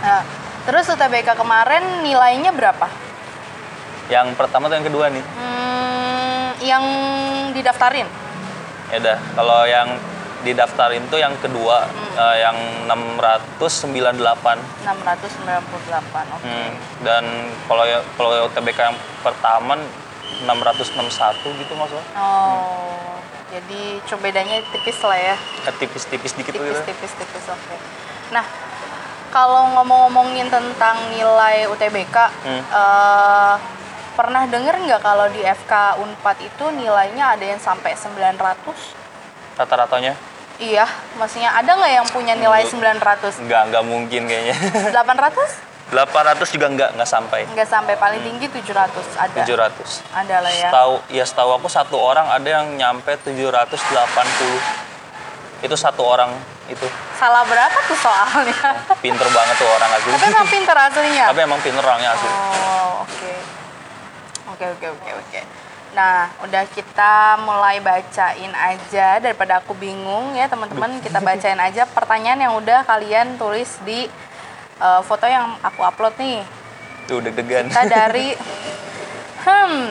[0.00, 0.24] Nah,
[0.66, 2.90] terus UTBK kemarin nilainya berapa?
[4.06, 5.22] Yang pertama tuh yang kedua nih.
[5.22, 6.84] Hmm, yang
[7.50, 8.06] didaftarin?
[8.88, 9.88] Ya udah, kalau yang
[10.42, 12.14] didaftarin tuh yang kedua Hmm.
[12.16, 14.58] eh, yang 698.
[14.84, 16.26] 698.
[16.28, 16.44] Oke.
[16.44, 16.70] Hmm,
[17.02, 17.24] Dan
[17.66, 19.74] kalau ya kalau UTBK yang pertama
[20.44, 22.04] 661 gitu maksudnya.
[22.14, 25.36] Oh, jadi coba bedanya tipis lah ya.
[25.66, 26.62] Eh, Tipis-tipis dikit gitu.
[26.62, 27.44] Tipis, tipis, tipis.
[27.48, 27.74] Oke.
[28.30, 28.44] Nah,
[29.36, 32.62] kalau ngomong-ngomongin tentang nilai UTBK, Hmm.
[32.64, 33.54] eh,
[34.16, 38.96] pernah denger nggak kalau di FK Unpad itu nilainya ada yang sampai 900?
[39.54, 40.16] Rata-ratanya
[40.56, 40.88] Iya,
[41.20, 43.36] maksudnya ada nggak yang punya nilai Menurut- 900?
[43.36, 44.56] nggak nggak mungkin kayaknya.
[44.88, 45.52] 800?
[45.86, 47.44] 800 juga nggak nggak sampai.
[47.46, 49.36] Nggak sampai, paling tinggi 700 ada.
[49.36, 50.00] 700.
[50.10, 50.72] Ada lah ya.
[50.72, 54.56] Setahu ya setahu aku satu orang ada yang nyampe 780.
[55.64, 56.30] Itu satu orang
[56.68, 56.84] itu.
[57.16, 58.60] Salah berapa tuh soalnya?
[59.04, 60.10] Pinter banget tuh orang asli.
[60.12, 61.26] Tapi emang pinter aslinya?
[61.32, 62.28] Tapi emang pinter orangnya asli.
[62.28, 63.32] Oh, oke.
[64.52, 65.40] Oke, oke, oke, oke.
[65.96, 71.00] Nah, udah kita mulai bacain aja daripada aku bingung ya, teman-teman.
[71.00, 74.04] Kita bacain aja pertanyaan yang udah kalian tulis di
[74.82, 76.44] eh, foto yang aku upload nih.
[77.08, 77.72] Tuh deg-degan.
[77.72, 78.34] Kita dari
[79.46, 79.86] hmm.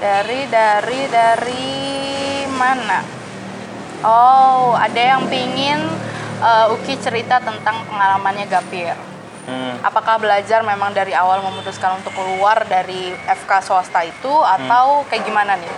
[0.00, 1.68] Dari dari dari
[2.48, 3.19] mana?
[4.00, 5.76] Oh, ada yang pingin
[6.40, 8.96] eh, Uki cerita tentang pengalamannya Gapir.
[9.44, 9.76] Hmm.
[9.84, 15.56] Apakah belajar memang dari awal memutuskan untuk keluar dari FK swasta itu atau kayak gimana
[15.56, 15.72] nih?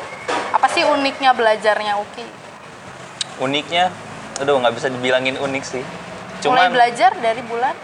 [0.55, 2.27] Apa sih uniknya belajarnya Uki?
[3.43, 3.91] Uniknya,
[4.39, 5.83] aduh nggak bisa dibilangin unik sih.
[5.83, 7.75] Mulai Cuman, belajar dari bulan?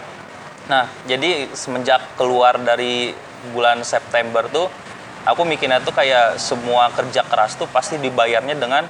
[0.69, 3.09] nah jadi semenjak keluar dari
[3.49, 4.69] bulan September tuh,
[5.25, 8.85] aku mikirnya tuh kayak semua kerja keras tuh pasti dibayarnya dengan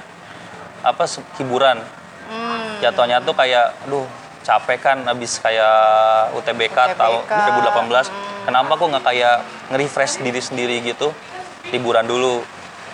[0.80, 1.04] apa
[1.36, 1.78] hiburan.
[2.26, 4.06] Hmm, Jatuhnya tuh kayak, aduh
[4.40, 5.76] capek kan abis kayak
[6.32, 8.08] UTBK, tahun UTBK, 2018.
[8.40, 9.36] Kenapa kok nggak kayak
[9.68, 11.12] nge-refresh diri sendiri gitu,
[11.68, 12.40] liburan dulu.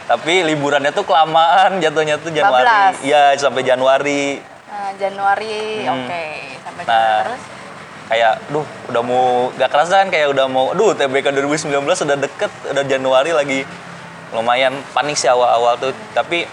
[0.07, 2.99] Tapi liburannya tuh kelamaan jatuhnya tuh Januari.
[3.03, 4.39] Iya sampai Januari.
[4.67, 5.95] Nah, Januari, Hmm.
[6.03, 6.25] oke.
[6.61, 6.93] Sampai Nah.
[6.93, 7.43] Januari terus?
[8.07, 12.53] Kayak, duh udah mau, gak kerasa kan kayak udah mau, duh UTBK 2019 udah deket,
[12.69, 13.61] udah Januari lagi.
[14.31, 15.91] Lumayan panik sih awal-awal tuh.
[16.13, 16.47] Tapi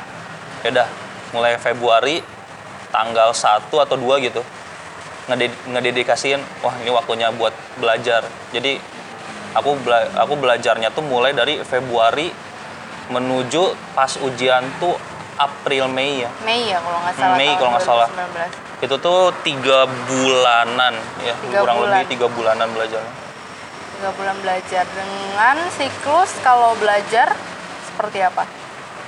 [0.61, 0.87] ya udah
[1.33, 2.21] mulai Februari
[2.89, 4.41] tanggal 1 atau 2 gitu
[5.25, 8.77] ngeded- ngededikasiin wah ini waktunya buat belajar jadi
[9.51, 12.29] aku bela- aku belajarnya tuh mulai dari Februari
[13.05, 14.95] menuju pas ujian tuh
[15.35, 17.35] April Mei ya Mei ya kalau nggak salah.
[17.35, 18.07] Mei kalau nggak salah.
[18.07, 18.85] 2019.
[18.85, 21.91] itu tuh tiga bulanan ya Tiga kurang bulan.
[21.95, 23.13] lebih tiga bulanan belajarnya
[23.93, 27.31] Tiga bulan belajar dengan siklus kalau belajar
[27.85, 28.43] seperti apa?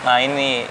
[0.01, 0.63] nah ini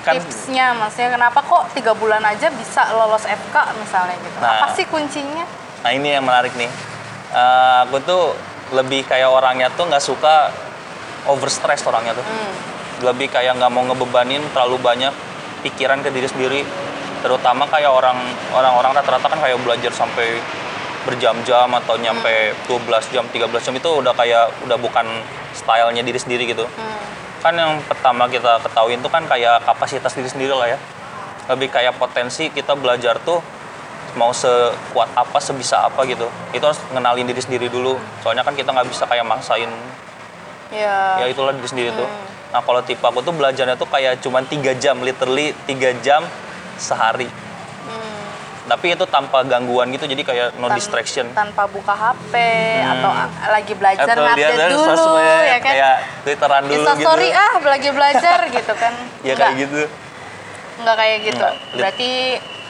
[0.00, 4.36] kan Tipsnya, maksudnya kenapa kok tiga bulan aja bisa lolos FK misalnya gitu?
[4.38, 4.62] Nah.
[4.62, 5.44] Apa sih kuncinya?
[5.78, 6.66] nah ini yang menarik nih
[7.28, 8.32] Eh, aku tuh
[8.72, 10.48] lebih kayak orangnya tuh nggak suka
[11.24, 12.52] overstress orangnya tuh Hmm.
[13.04, 15.12] lebih kayak nggak mau ngebebanin terlalu banyak
[15.60, 16.60] pikiran ke diri sendiri
[17.20, 18.16] terutama kayak orang
[18.50, 20.40] orang-orang rata-rata kan kayak belajar sampai
[21.04, 25.06] berjam-jam atau nyampe 12 jam 13 jam itu udah kayak udah bukan
[25.52, 26.96] stylenya diri sendiri gitu Hmm.
[27.38, 30.78] Kan yang pertama kita ketahui itu kan kayak kapasitas diri sendiri lah ya.
[31.48, 33.40] Lebih kayak potensi kita belajar tuh
[34.18, 36.26] mau sekuat apa sebisa apa gitu.
[36.52, 37.96] Itu harus ngenalin diri sendiri dulu.
[38.20, 39.70] Soalnya kan kita nggak bisa kayak maksain.
[40.68, 41.24] Ya.
[41.24, 42.08] ya itulah diri sendiri tuh.
[42.52, 46.24] Nah kalau tipe aku tuh belajarnya tuh kayak cuman tiga jam literally tiga jam
[46.76, 47.28] sehari.
[47.28, 47.47] Hmm.
[48.68, 52.32] Tapi itu tanpa gangguan gitu jadi kayak no Tan- distraction Tanpa buka HP
[52.78, 52.92] Hmm.
[52.94, 53.10] atau
[53.48, 55.72] lagi belajar Atau lihat dulu sosmed, ya kan?
[55.72, 58.92] kayak twitteran dulu Insta gitu story ah lagi belajar gitu kan?
[59.20, 59.36] ya Enggak.
[59.42, 59.82] kayak gitu
[60.78, 61.42] Nggak kayak gitu.
[61.42, 61.54] Nggak.
[61.74, 62.10] Berarti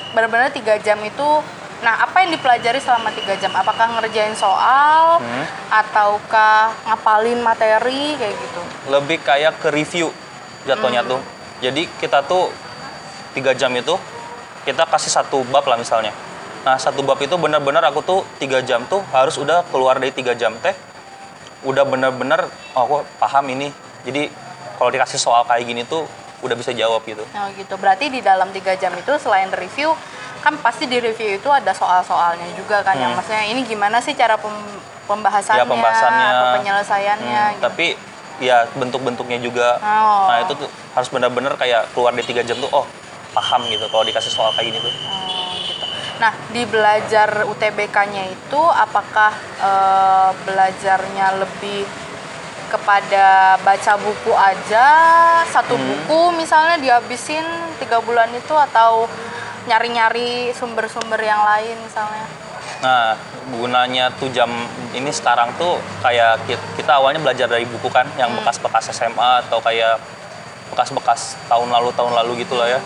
[0.08, 1.28] benar-benar tiga jam itu.
[1.78, 3.52] Nah, apa yang dipelajari selama tiga jam?
[3.52, 5.44] Apakah ngerjain soal, Hmm.
[5.68, 8.60] ataukah ngapalin materi kayak gitu?
[8.88, 10.08] lebih kayak ke review
[10.64, 11.10] jatuhnya Hmm.
[11.10, 11.20] tuh.
[11.60, 12.48] Jadi kita tuh
[13.30, 13.92] tiga jam itu
[14.68, 16.12] kita kasih satu bab lah misalnya.
[16.60, 20.32] Nah satu bab itu benar-benar aku tuh tiga jam tuh harus udah keluar dari tiga
[20.32, 20.76] jam teh
[21.60, 23.72] udah bener-bener oh aku paham ini
[24.04, 24.28] jadi
[24.76, 26.04] kalau dikasih soal kayak gini tuh
[26.38, 27.74] udah bisa jawab gitu Oh gitu.
[27.74, 29.90] Berarti di dalam tiga jam itu selain review,
[30.38, 32.94] kan pasti di review itu ada soal-soalnya juga kan.
[32.94, 33.18] Yang Hmm.
[33.18, 36.28] maksudnya ini gimana sih cara pem- pembahasannya, Ya, pembahasannya.
[36.28, 37.64] atau penyelesaiannya Hmm, gitu.
[37.64, 37.86] tapi
[38.38, 40.28] ya bentuk-bentuknya juga Oh.
[40.28, 42.86] nah itu tuh harus bener-bener kayak keluar di tiga jam tuh oh
[43.30, 45.84] paham gitu kalau dikasih soal kayak gini tuh Oh, gitu.
[46.18, 51.86] Nah, di belajar UTBK-nya itu apakah eh, belajarnya lebih
[52.68, 53.26] kepada
[53.58, 54.86] baca buku aja
[55.46, 55.86] satu Hmm.
[55.88, 57.44] buku misalnya dihabisin
[57.78, 59.08] tiga bulan itu atau
[59.64, 62.24] nyari-nyari sumber-sumber yang lain misalnya?
[62.78, 63.16] Nah,
[63.50, 64.48] gunanya tuh jam
[64.90, 69.58] ini sekarang tuh kayak ki- kita awalnya belajar dari buku kan, yang bekas-bekas SMA atau
[69.58, 69.98] kayak
[70.68, 72.80] bekas-bekas tahun lalu tahun lalu gitu lah ya.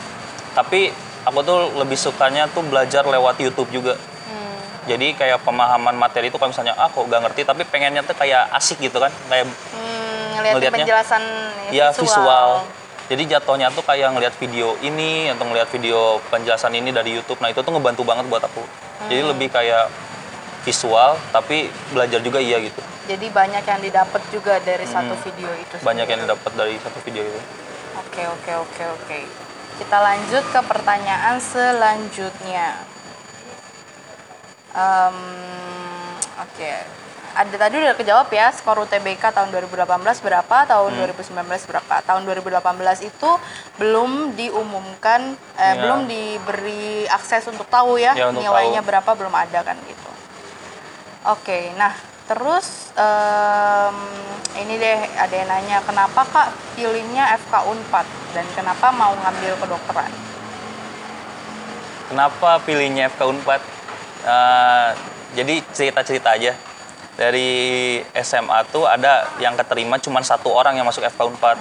[0.52, 3.94] Tapi aku tuh lebih sukanya tuh belajar lewat YouTube juga.
[3.94, 4.56] Hmm.
[4.84, 8.52] Jadi kayak pemahaman materi itu kalau misalnya ah kok gak ngerti, tapi pengennya tuh kayak
[8.52, 10.70] asik gitu kan, kayak Hmm, Ngeliatnya?
[10.74, 11.22] penjelasan
[11.70, 12.64] ya visual.
[13.02, 17.36] Jadi jatuhnya tuh kayak ngelihat video ini atau ngelihat video penjelasan ini dari YouTube.
[17.38, 18.62] Nah, itu tuh ngebantu banget buat aku.
[19.04, 19.92] Jadi lebih kayak
[20.62, 22.78] visual tapi belajar juga iya gitu.
[23.02, 25.22] Jadi banyak yang didapat juga dari satu Hmm.
[25.22, 25.74] video itu.
[25.76, 26.32] Banyak yang sendiri.
[26.32, 27.40] didapat dari satu video itu.
[27.98, 29.18] Oke, oke, oke, oke.
[29.82, 32.78] Kita lanjut ke pertanyaan selanjutnya.
[34.70, 35.16] Em,
[36.38, 36.72] oke.
[37.32, 41.00] Ada tadi udah kejawab ya, skor UTBK tahun 2018 berapa, tahun Hmm.
[41.02, 41.98] 2019 berapa.
[41.98, 43.30] Tahun 2018 itu
[43.74, 45.80] belum diumumkan, eh, Ya.
[45.82, 48.88] belum diberi akses untuk tahu ya, Ya, untuk nilainya tahu.
[48.92, 50.10] berapa belum ada kan gitu.
[51.26, 51.90] Oke, nah
[52.32, 53.96] terus em,
[54.64, 60.12] ini deh ada yang nanya kenapa kak pilihnya FK Unpad dan kenapa mau ngambil kedokteran?
[62.08, 63.60] Kenapa pilihnya FK Unpad?
[64.24, 64.88] Eh,
[65.32, 66.52] jadi cerita-cerita aja.
[67.12, 71.56] Dari SMA tuh ada yang keterima cuma satu orang yang masuk FK Unpad.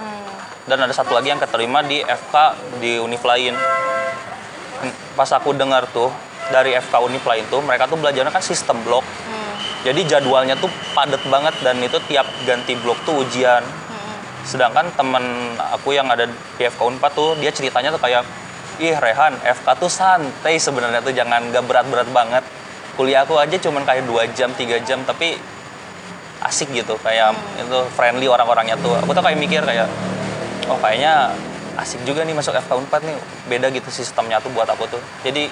[0.67, 2.35] Dan ada satu lagi yang keterima di FK
[2.79, 3.55] di univ lain.
[5.15, 6.11] Pas aku dengar tuh
[6.51, 9.03] dari FK univ lain tuh mereka tuh belajarnya kan sistem blok.
[9.03, 9.40] Hmm,
[9.81, 13.65] Jadi jadwalnya tuh padat banget dan itu tiap ganti blok tuh ujian.
[13.65, 18.21] hmm, Sedangkan temen aku yang ada di FK Unpad tuh dia ceritanya tuh kayak
[18.77, 22.45] ih Rehan FK tuh santai sebenarnya tuh jangan gak berat-berat banget.
[22.93, 25.41] Kuliah aku aja cuman kayak dua jam tiga jam tapi
[26.41, 28.93] asik gitu kayak itu friendly orang-orangnya tuh.
[29.01, 29.89] Aku tuh kayak mikir kayak
[30.69, 31.33] oh kayaknya
[31.81, 33.17] asik juga nih masuk FK Unpad nih
[33.49, 35.01] beda gitu sistemnya tuh buat aku tuh.
[35.25, 35.49] Jadi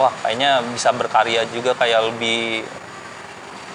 [0.00, 2.66] wah kayaknya bisa berkarya juga kayak lebih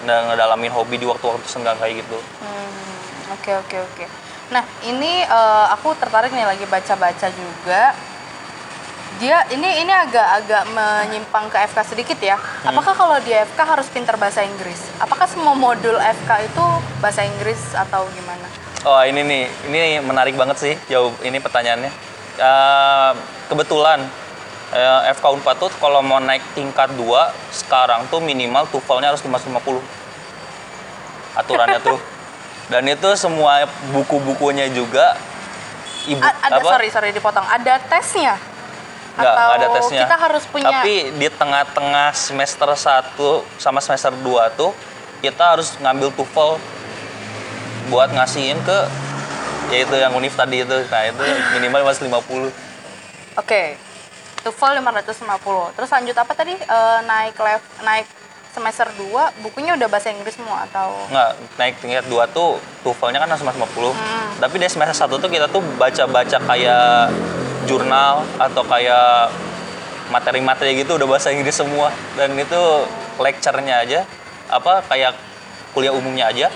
[0.02, 2.18] nge- ngedalamin hobi di waktu-waktu senggang kayak gitu.
[2.42, 3.32] hmm.
[3.32, 4.04] Oke oke oke.
[4.50, 7.94] Nah ini eh, aku tertarik nih lagi baca-baca juga.
[9.16, 12.36] Dia ini ini agak-agak menyimpang ke FK sedikit ya.
[12.62, 14.76] Apakah kalau di FK harus pintar bahasa Inggris?
[15.00, 16.64] Apakah semua modul FK itu
[17.00, 18.44] bahasa Inggris atau gimana?
[18.84, 21.88] Oh ini nih, ini menarik banget sih jawab ini pertanyaannya.
[22.36, 23.12] Eh,
[23.48, 24.04] kebetulan
[24.72, 27.04] eh, FK Unpad tuh kalau mau naik tingkat 2
[27.52, 29.82] sekarang tuh minimal TOEFL-nya harus 550.
[31.36, 31.98] Aturannya tuh.
[32.72, 33.62] Dan itu semua
[33.94, 35.14] buku-bukunya juga
[36.10, 37.46] ibu A- ada sorry sorry dipotong.
[37.46, 38.34] Ada tesnya?
[39.16, 40.02] Nggak, Atau ada tesnya.
[40.04, 43.16] kita harus punya Tapi di tengah-tengah semester 1
[43.56, 44.74] sama semester 2 tuh
[45.22, 46.58] kita harus ngambil TOEFL
[47.86, 48.78] buat ngasihin ke
[49.70, 50.76] yaitu yang univ tadi itu.
[50.90, 51.24] Nah, itu
[51.54, 52.50] minimal masih 50.
[53.38, 53.78] Oke.
[54.46, 55.74] TOEFL 550.
[55.74, 56.54] Terus lanjut apa tadi?
[56.54, 58.06] Eh, naik lev naik
[58.54, 61.30] semester 2 bukunya udah bahasa Inggris semua atau Nggak,
[61.60, 62.56] naik tingkat 2 tuh
[62.86, 63.58] TOEFL-nya kan harus 50.
[63.90, 64.30] Hmm.
[64.38, 67.10] Tapi di semester 1 tuh kita tuh baca-baca kayak
[67.66, 69.34] jurnal atau kayak
[70.14, 72.62] materi-materi gitu udah bahasa Inggris semua dan itu
[73.18, 74.00] lecture-nya aja
[74.46, 75.18] apa kayak
[75.74, 76.46] kuliah umumnya aja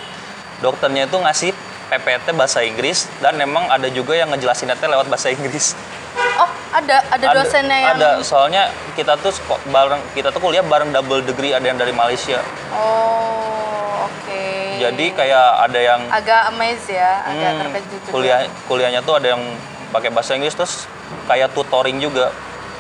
[0.63, 1.51] dokternya itu ngasih
[1.91, 5.75] PPT bahasa Inggris dan memang ada juga yang ngejelasinnya lewat bahasa Inggris.
[6.13, 9.31] Oh, ada ada dosennya yang ada soalnya kita tuh
[9.67, 12.41] bareng kita tuh kuliah bareng double degree ada yang dari Malaysia.
[12.73, 14.43] Oh, oke.
[14.79, 18.11] Jadi kayak ada yang agak amazed ya, agak Hmm, terkejut juga.
[18.11, 19.43] kuliah kuliahnya tuh ada yang
[19.91, 20.87] pakai bahasa Inggris terus
[21.27, 22.31] kayak tutoring juga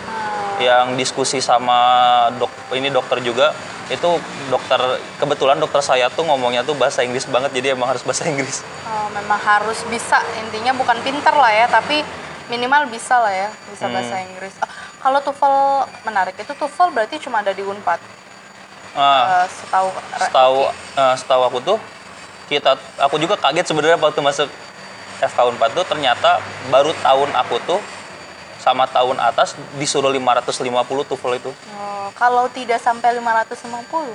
[0.00, 0.56] Hmm.
[0.58, 1.76] yang diskusi sama
[2.32, 3.52] dok ini dokter juga
[3.86, 4.06] itu
[4.46, 4.78] dokter
[5.18, 9.06] kebetulan dokter saya tuh ngomongnya tuh bahasa Inggris banget jadi emang harus bahasa Inggris Oh,
[9.10, 10.18] memang harus bisa.
[10.36, 12.02] Intinya bukan pinter lah ya, tapi
[12.50, 13.94] minimal bisa lah ya, bisa Hmm.
[13.94, 14.52] bahasa Inggris.
[14.58, 15.54] Ah, kalau TOEFL
[16.02, 18.00] menarik itu TOEFL berarti cuma ada di Unpad.
[18.90, 19.86] nah Eh, setahu
[20.18, 20.58] setahu
[20.98, 21.78] eh, setahu aku tuh
[22.44, 24.50] kita aku juga kaget sebenarnya waktu masuk
[25.16, 27.78] FK Unpad tuh ternyata baru tahun aku tuh
[28.58, 30.50] sama tahun atas disuruh 550
[31.06, 34.10] TOEFL itu Oh, kalau tidak sampai 550.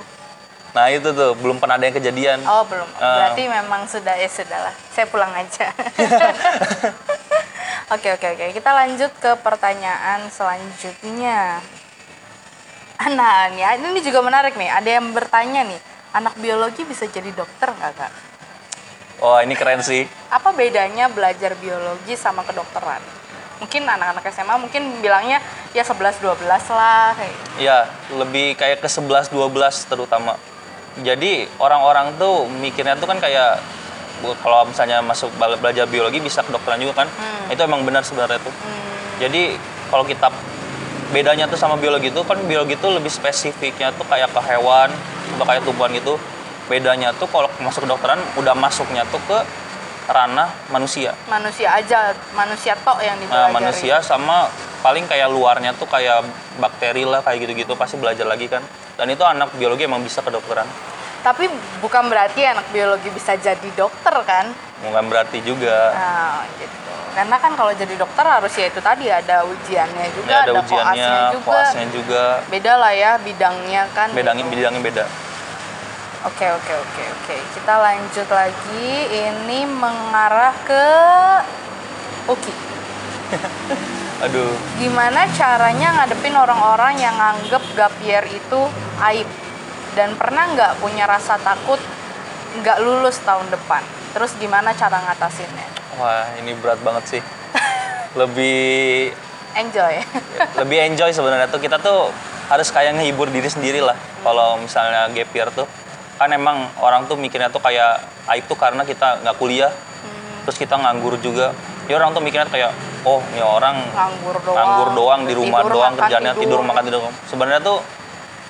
[0.70, 2.38] Nah itu tuh belum pernah ada yang kejadian.
[2.44, 2.84] Oh belum.
[3.00, 3.32] Ah.
[3.32, 4.74] Berarti memang sudah ya sudah lah.
[4.92, 5.72] Saya pulang aja.
[7.86, 8.46] Oke oke oke.
[8.50, 11.62] Kita lanjut ke pertanyaan selanjutnya.
[13.06, 14.66] Nah, ya, ini juga menarik nih.
[14.66, 15.78] Ada yang bertanya nih,
[16.10, 18.12] anak biologi bisa jadi dokter nggak kak?
[19.22, 20.02] Wah ini keren sih.
[20.34, 22.98] Apa bedanya belajar biologi sama kedokteran?
[23.62, 25.38] Mungkin anak-anak SMA mungkin bilangnya
[25.70, 26.42] ya 11-12
[26.74, 27.36] lah kayak.
[27.62, 30.34] Ya lebih kayak ke 11 12 terutama.
[31.06, 33.62] Jadi orang-orang tuh mikirnya tuh kan kayak
[34.36, 37.08] kalau misalnya masuk bela- belajar biologi bisa kedokteran juga kan.
[37.46, 38.54] Itu emang benar sebenarnya tuh.
[39.16, 40.28] Jadi kalau kita
[41.06, 44.90] bedanya tuh sama biologi itu kan biologi itu lebih spesifiknya tuh kayak ke hewan
[45.32, 46.18] atau kayak tumbuhan gitu.
[46.66, 49.38] Bedanya tuh kalau masuk kedokteran udah masuknya tuh ke
[50.06, 51.14] ranah manusia.
[51.26, 53.54] Manusia aja, manusia tok yang Nah, dipelajari.
[53.54, 54.46] manusia sama
[54.78, 56.22] paling kayak luarnya tuh kayak
[56.58, 58.62] bakteri lah kayak gitu-gitu pasti belajar lagi kan.
[58.94, 60.66] Dan itu anak biologi emang bisa kedokteran.
[61.26, 61.50] Tapi
[61.82, 64.46] bukan berarti anak biologi bisa jadi dokter kan?
[64.78, 65.90] Bukan berarti juga.
[65.90, 66.94] Nah, gitu.
[67.18, 70.62] Karena kan kalau jadi dokter harus ya itu tadi ada ujiannya juga, Ya, ada, ada,
[70.62, 71.50] ujiannya, koasnya juga.
[71.50, 72.22] koasnya juga.
[72.46, 74.14] Beda lah ya bidangnya kan.
[74.14, 74.54] Bedangnya gitu.
[74.54, 75.04] bidangnya beda.
[76.30, 77.36] Oke oke oke oke.
[77.58, 78.90] Kita lanjut lagi.
[79.10, 80.84] Ini mengarah ke
[82.30, 82.54] Uki.
[84.30, 88.60] Aduh, Gimana caranya ngadepin orang-orang yang nganggep gap year itu
[89.02, 89.26] aib?
[89.96, 91.80] Dan pernah nggak punya rasa takut
[92.60, 93.80] nggak lulus tahun depan?
[94.12, 95.66] Terus gimana cara ngatasinnya?
[95.96, 97.22] wah ini berat banget sih.
[98.20, 99.16] Lebih
[99.56, 99.94] Enjoy.
[100.60, 102.12] lebih enjoy sebenarnya tuh kita tuh
[102.52, 105.64] harus kayak ngehibur diri sendiri lah kalau misalnya gap year tuh
[106.20, 108.04] kan emang orang tuh mikirnya tuh kayak
[108.36, 109.72] aib tuh karena kita nggak kuliah
[110.44, 111.56] terus kita nganggur juga
[111.88, 112.76] ya orang tuh mikirnya kayak
[113.08, 114.56] oh ini orang nganggur doang.
[114.60, 116.60] nganggur doang di rumah Tidur, doang kerjanya tidur.
[116.60, 117.00] makan tidur
[117.32, 117.78] sebenarnya tuh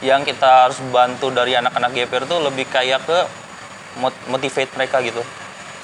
[0.05, 3.19] yang kita harus bantu dari anak-anak year tuh lebih kayak ke
[4.01, 5.25] mot- motivate mereka gitu.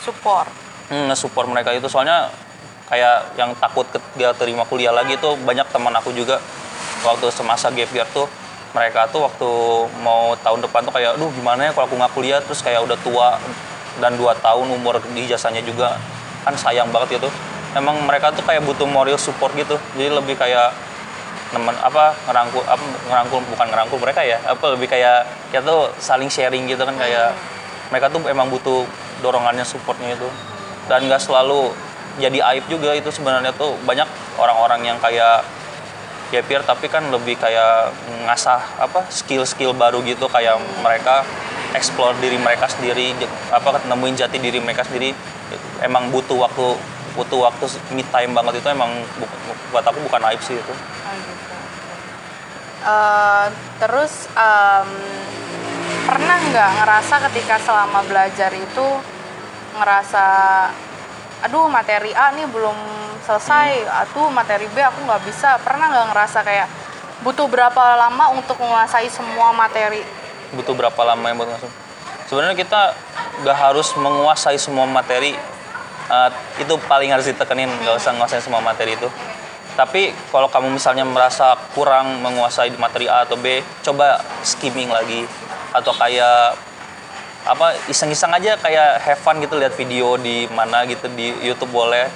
[0.04, 0.48] Support.
[0.92, 1.88] hmm, support mereka itu.
[1.88, 2.28] Soalnya
[2.92, 6.36] kayak yang takut gak terima kuliah lagi tuh banyak teman aku juga.
[7.02, 8.28] Waktu semasa gap year tuh
[8.72, 9.48] mereka tuh waktu
[10.00, 12.40] mau tahun depan tuh kayak duh gimana ya kalau aku nggak kuliah?
[12.44, 13.40] Terus kayak udah tua
[14.00, 15.96] dan dua tahun umur di ijazahnya juga.
[16.44, 17.28] Kan sayang banget gitu.
[17.72, 19.80] Emang mereka tuh kayak butuh moral support gitu.
[19.96, 20.91] Jadi lebih kayak
[21.52, 26.32] teman apa ngerangkul apa ngerangkul bukan ngerangkul mereka ya apa lebih kayak kita tuh saling
[26.32, 27.36] sharing gitu kan kayak
[27.92, 28.88] mereka tuh emang butuh
[29.20, 30.28] dorongannya supportnya itu.
[30.88, 31.70] Dan nggak selalu
[32.16, 34.08] jadi aib juga itu sebenarnya tuh banyak
[34.40, 35.44] orang-orang yang kayak
[36.32, 37.92] gap year tapi kan lebih kayak
[38.24, 41.20] ngasah apa skill-skill baru gitu kayak mereka
[41.76, 43.12] explore diri mereka sendiri
[43.52, 45.12] apa nemuin jati diri mereka sendiri.
[45.84, 46.80] Emang butuh waktu
[47.12, 48.88] butuh waktu me time banget itu emang
[49.20, 49.28] bu-
[49.68, 50.72] buat aku bukan aib sih itu.
[50.72, 51.41] Oh, gitu.
[52.82, 53.46] Eh,
[53.78, 54.90] terus em,
[56.02, 58.86] pernah nggak ngerasa ketika selama belajar itu
[59.78, 60.26] ngerasa
[61.42, 62.74] aduh materi A nih belum
[63.22, 65.58] selesai, aduh materi B aku nggak bisa.
[65.62, 66.68] Pernah nggak ngerasa kayak
[67.22, 70.02] butuh berapa lama untuk menguasai semua materi?
[70.52, 71.72] butuh berapa lama yang buat langsung
[72.28, 72.92] sebenarnya kita
[73.40, 75.32] nggak harus menguasai semua materi
[76.12, 79.08] Eh, itu paling harus ditekenin nggak usah menguasai semua materi itu
[79.72, 85.24] tapi kalau kamu misalnya merasa kurang menguasai materi A atau B coba skimming lagi.
[85.72, 86.56] Atau kayak
[87.42, 92.06] apa iseng-iseng aja kayak have fun gitu lihat video di mana gitu di YouTube boleh.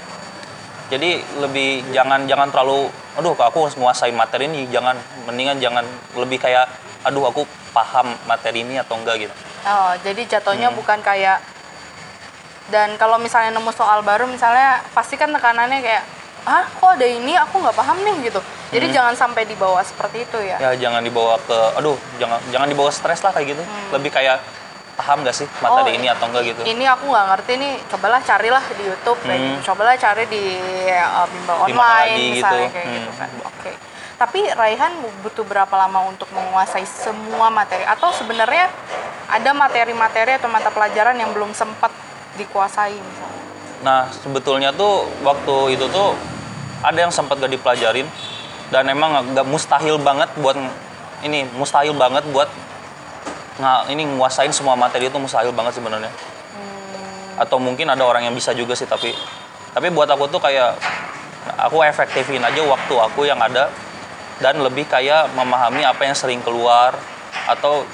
[0.87, 4.95] Jadi lebih jangan jangan terlalu aduh aku harus menguasai materi ini jangan.
[5.25, 6.69] Mendingan jangan lebih kayak
[7.03, 9.35] aduh aku paham materi ini atau enggak gitu.
[9.67, 10.79] Oh, jadi jatuhnya Hmm.
[10.79, 11.43] bukan kayak
[12.71, 16.03] dan kalau misalnya nemu soal baru misalnya pasti kan tekanannya kayak
[16.47, 17.35] ah kok ada ini?
[17.37, 18.41] Aku nggak paham nih gitu.
[18.71, 20.57] Jadi jangan sampai dibawa seperti itu ya.
[20.59, 23.63] Ya jangan dibawa ke aduh jangan jangan dibawa stres lah kayak gitu.
[23.91, 24.39] Lebih kayak
[24.97, 26.63] paham gak sih materi Oh, ini atau enggak gitu.
[26.65, 27.75] ini aku nggak ngerti nih.
[27.85, 29.49] Cobalah carilah di YouTube kayak Hmm.
[29.53, 29.61] gitu.
[29.69, 30.45] Cobalah cari di
[30.89, 32.73] uh, bimbel online misalnya gitu.
[32.73, 33.19] kayak gitu Hmm.
[33.19, 33.71] kan oke.
[34.17, 37.85] Tapi Raihan butuh berapa lama untuk menguasai semua materi?
[37.85, 38.73] Atau sebenarnya
[39.29, 41.93] ada materi-materi atau mata pelajaran yang belum sempat
[42.35, 43.45] dikuasai misalnya?
[43.85, 46.17] Nah, sebetulnya tuh waktu itu tuh
[46.83, 48.09] ada yang sempat gak dipelajarin
[48.69, 50.59] dan emang gak mustahil banget buat
[51.25, 52.51] ini mustahil banget buat
[53.57, 56.13] nggak ini nguasain semua materi itu mustahil banget sebenarnya.
[57.41, 59.17] Atau mungkin ada orang yang bisa juga sih tapi
[59.73, 60.77] tapi buat aku tuh kayak
[61.57, 63.73] aku efektifin aja waktu aku yang ada
[64.41, 66.93] dan lebih kayak memahami apa yang sering keluar
[67.47, 67.87] atau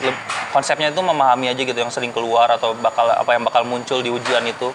[0.50, 4.10] konsepnya itu memahami aja gitu yang sering keluar atau bakal apa yang bakal muncul di
[4.10, 4.72] ujian itu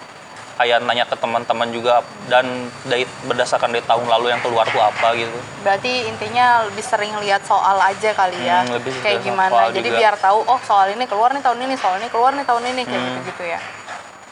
[0.58, 2.44] kayak nanya ke teman-teman juga dan
[2.84, 7.46] dari berdasarkan dari tahun lalu yang keluar tuh apa gitu Berarti intinya lebih sering lihat
[7.46, 8.66] soal aja kali ya.
[8.66, 9.54] Hmm, lebih kayak gimana.
[9.54, 9.98] soal Jadi juga.
[10.02, 12.82] biar tahu oh soal ini keluar nih tahun ini, soal ini keluar nih tahun ini
[12.82, 13.08] kayak Hmm.
[13.14, 13.60] gitu-gitu ya.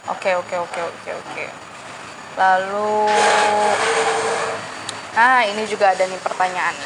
[0.07, 1.45] Oke, oke, oke, oke, oke.
[2.35, 2.91] Lalu
[5.13, 6.77] Nah, ini juga ada nih pertanyaan.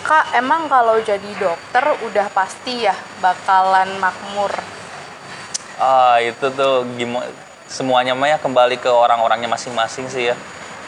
[0.00, 4.48] Kak, emang kalau jadi dokter udah pasti ya bakalan makmur?
[5.76, 7.24] ah itu tuh gimana
[7.70, 10.36] semuanya mah ya kembali ke orang-orangnya masing-masing sih ya.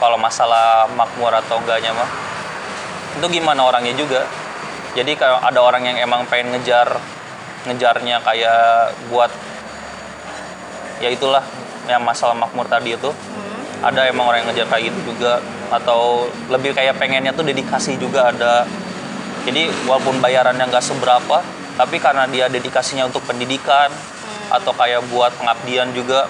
[0.03, 2.09] Kalau masalah makmur atau enggaknya mah
[3.15, 4.27] itu gimana orangnya juga.
[4.93, 6.99] Jadi kalau ada orang yang emang pengen ngejar
[7.63, 9.31] ngejarnya kayak buat
[10.99, 11.41] ya itulah
[11.87, 13.15] yang masalah makmur tadi itu.
[13.79, 15.39] Ada emang orang yang ngejar kayak gitu juga
[15.71, 18.67] atau lebih kayak pengennya tuh dedikasi juga ada.
[19.47, 21.39] Jadi walaupun bayarannya nggak seberapa
[21.79, 23.87] tapi karena dia dedikasinya untuk pendidikan
[24.51, 26.27] atau kayak buat pengabdian juga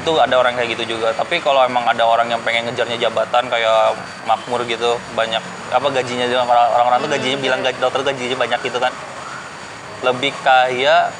[0.00, 3.52] itu ada orang kayak gitu juga tapi kalau emang ada orang yang pengen ngejarnya jabatan
[3.52, 3.94] kayak
[4.24, 8.92] makmur gitu banyak apa gajinya orang-orang tuh gajinya bilang gaji dokter gajinya banyak gitu kan
[10.00, 11.12] lebih kayak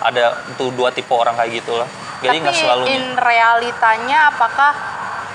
[0.00, 1.88] ada tuh dua tipe orang kayak gitu lah
[2.22, 4.72] jadi nggak selalu in realitanya apakah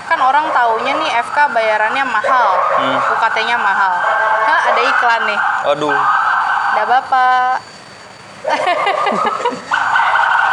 [0.06, 2.94] kan orang taunya nih FK bayarannya mahal, Hmm.
[3.10, 3.90] UKT-nya mahal.
[4.46, 5.40] Nah, ada iklan nih.
[5.66, 5.98] aduh
[6.78, 7.54] Ada Bapak.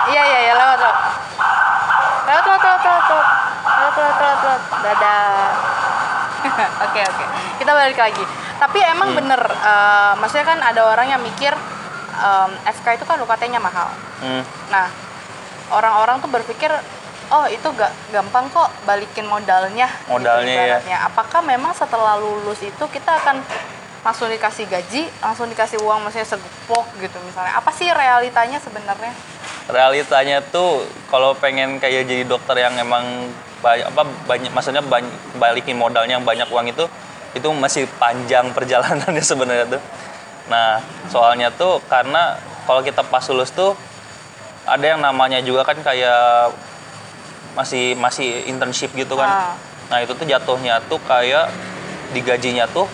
[0.10, 0.80] Iya iya ya lewat.
[2.28, 3.04] Lewat lewat lewat lewat.
[3.64, 4.40] Lewat lewat lewat.
[4.42, 4.62] lewat.
[4.82, 5.50] Dadah.
[6.84, 7.26] Oke oke.
[7.56, 8.24] Kita balik lagi.
[8.60, 9.18] Tapi emang Hmm.
[9.18, 11.56] bener, eh, maksudnya kan ada orang yang mikir
[12.14, 13.90] em, FK itu kan UKT-nya mahal.
[14.20, 14.44] hmm.
[14.70, 14.86] Nah,
[15.70, 16.70] orang-orang tuh berpikir,
[17.30, 19.88] oh itu gak gampang kok balikin modalnya.
[19.88, 20.66] gitu Modalnya, ya.
[20.78, 20.98] ibaratnya.
[21.08, 23.42] Apakah memang setelah lulus itu kita akan
[24.04, 27.56] langsung dikasih gaji, langsung dikasih uang maksudnya segepok gitu misalnya.
[27.56, 29.16] Apa sih realitanya sebenarnya?
[29.64, 33.32] realitanya tuh kalau pengen kayak jadi dokter yang emang
[33.64, 35.10] banyak apa banyak maksudnya banyak
[35.40, 36.84] balikin modalnya yang banyak uang itu
[37.34, 39.82] itu masih panjang perjalanannya sebenarnya tuh.
[40.52, 42.36] Nah soalnya tuh karena
[42.68, 43.74] kalau kita pas lulus tuh
[44.68, 46.52] ada yang namanya juga kan kayak
[47.56, 49.30] masih masih internship gitu kan.
[49.30, 49.56] Ah.
[49.92, 51.52] nah itu tuh jatuhnya tuh kayak
[52.16, 52.88] digajinya tuh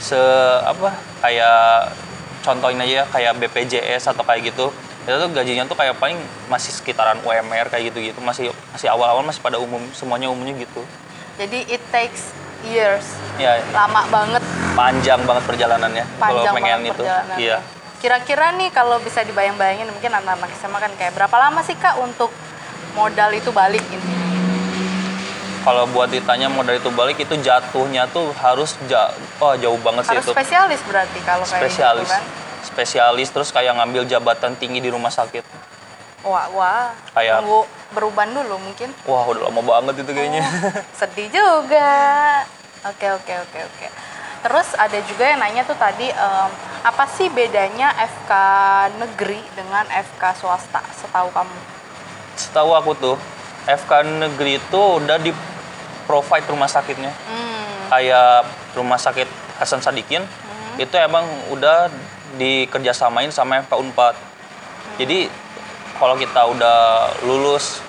[0.00, 0.18] se
[0.64, 0.90] apa
[1.22, 1.94] kayak
[2.42, 4.68] contohnya aja ya, kayak BPJS atau kayak gitu
[5.04, 6.16] itu tuh gajinya tuh kayak paling
[6.48, 10.80] masih sekitaran UMR kayak gitu gitu masih masih awal-awal masih pada umum semuanya umumnya gitu.
[11.36, 12.32] Jadi it takes
[12.64, 13.04] years,
[13.36, 13.60] ya.
[13.76, 14.40] Lama banget,
[14.72, 17.04] panjang banget perjalanannya kalau panjang pengen banget itu
[17.36, 17.58] iya.
[18.00, 22.28] Kira-kira nih kalau bisa dibayang-bayangin mungkin anak-anak SMA kan kayak berapa lama sih kak untuk
[22.96, 24.06] modal itu balik gitu?
[25.64, 29.08] kalau buat ditanya modal itu balik itu jatuhnya tuh harus ja
[29.40, 30.32] oh jauh banget sih Harus itu.
[30.36, 32.04] spesialis berarti kalau kayak spesialis.
[32.04, 32.24] gitu kan?
[32.74, 35.46] Spesialis terus kayak ngambil jabatan tinggi di rumah sakit
[36.20, 36.88] Wah, wah.
[37.12, 37.62] Kayak- Tunggu
[37.92, 38.88] beruban dulu mungkin.
[39.04, 40.40] wah udah lama banget itu kayaknya
[40.90, 41.92] Sedih juga.
[42.82, 43.86] Oke, oke, oke, oke.
[44.40, 46.50] Terus ada juga yang nanya tuh tadi em,
[46.80, 48.32] apa sih bedanya FK
[48.96, 50.80] negeri dengan FK swasta?
[50.94, 51.56] Setahu kamu?
[52.34, 53.16] setahu aku tuh
[53.64, 55.30] FK negeri itu udah di
[56.02, 57.88] provide rumah sakitnya Hmm.
[57.88, 60.24] kayak rumah sakit Hasan Sadikin
[60.74, 61.86] itu emang udah
[62.34, 64.14] dikerjasamain sama FK Unpad
[64.96, 65.26] jadi
[65.94, 66.78] kalau kita udah
[67.22, 67.80] lulus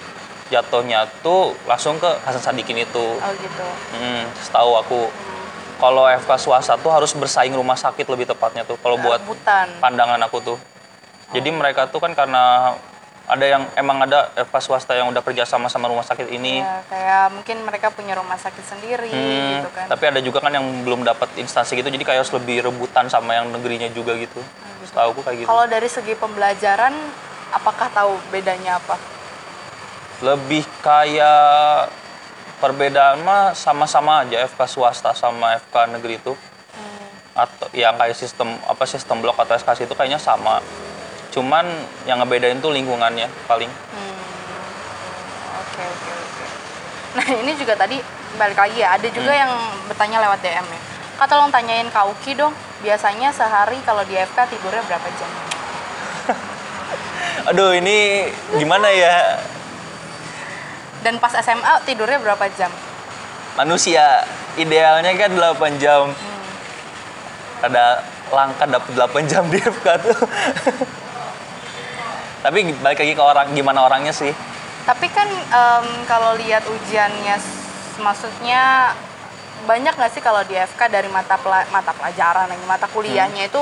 [0.48, 3.66] jatuhnya tuh langsung ke Hasan Sadikin itu Oh gitu.
[3.94, 5.00] hmm, setahu aku
[5.76, 9.68] kalau FK swasta tuh harus bersaing rumah sakit lebih tepatnya tuh kalau buat Rebutan.
[9.78, 10.58] pandangan aku tuh.
[11.34, 12.78] Jadi mereka tuh kan karena
[13.26, 16.62] ada yang emang ada FK swasta yang udah kerja sama sama rumah sakit ini.
[16.62, 19.86] Ya, kayak mungkin mereka punya rumah sakit sendiri Hmm, gitu kan.
[19.90, 23.34] Tapi ada juga kan yang belum dapat instansi gitu, jadi kayak harus lebih rebutan sama
[23.34, 24.38] yang negerinya juga gitu.
[24.86, 25.48] Setahu aku kayak gitu.
[25.50, 26.94] Kalau dari segi pembelajaran,
[27.50, 28.96] apakah tahu bedanya apa?
[30.22, 31.90] Lebih kayak
[32.62, 36.38] perbedaan mah sama-sama aja FK swasta sama FK negeri itu.
[37.36, 40.64] Atau yang kayak sistem apa sistem blok atau SKS itu kayaknya sama.
[41.36, 41.68] Cuman
[42.04, 43.68] yang ngebedain tuh lingkungannya paling.
[43.68, 44.16] Hmm,
[45.58, 46.46] Oke oke oke.
[47.14, 48.00] Nah ini juga tadi
[48.36, 49.42] balik lagi ya, ada juga Hmm.
[49.42, 49.52] yang
[49.86, 50.80] bertanya lewat DM ya.
[51.16, 55.32] Kak tolong tanyain Kak Uki dong, biasanya sehari kalau di FK tidurnya berapa jam?
[57.52, 59.40] Aduh ini gimana ya
[61.00, 62.72] Dan pas SMA tidurnya berapa jam?
[63.56, 66.12] manusia idealnya kan 8 jam.
[67.62, 70.18] Ada langka dapat 8 jam di FK tuh.
[72.46, 74.30] Tapi balik lagi ke orang gimana orangnya sih.
[74.86, 77.42] Tapi kan em, kalau lihat ujiannya,
[77.98, 78.94] maksudnya
[79.66, 83.58] banyak nggak sih kalau di FK dari mata pela- mata pelajaran, yang mata kuliahnya itu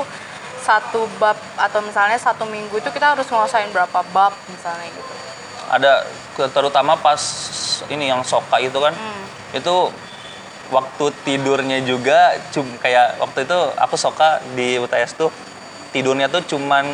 [0.60, 5.12] satu bab atau misalnya satu minggu itu kita harus nguasain berapa bab misalnya gitu.
[5.64, 6.04] Ada
[6.52, 7.20] terutama pas
[7.88, 9.24] ini yang soka itu kan Hmm.
[9.56, 9.74] itu
[10.68, 15.30] waktu tidurnya juga cum kayak waktu itu aku soka di UTS tuh
[15.92, 16.84] tidurnya tuh cuman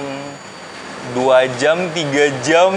[1.13, 2.77] dua jam tiga jam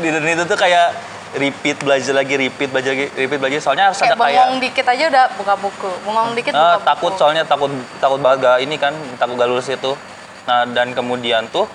[0.00, 0.92] dan itu tuh kayak
[1.28, 4.86] repeat belajar lagi repeat belajar lagi repeat belajar soalnya harus Kayak ada kayak bengong dikit
[4.86, 5.90] aja udah buka buku.
[6.02, 7.20] Bengong dikit Nah, buka takut buku.
[7.20, 9.92] soalnya takut takut banget gak ini kan takut gak lulus itu.
[10.44, 11.68] Nah dan kemudian tuh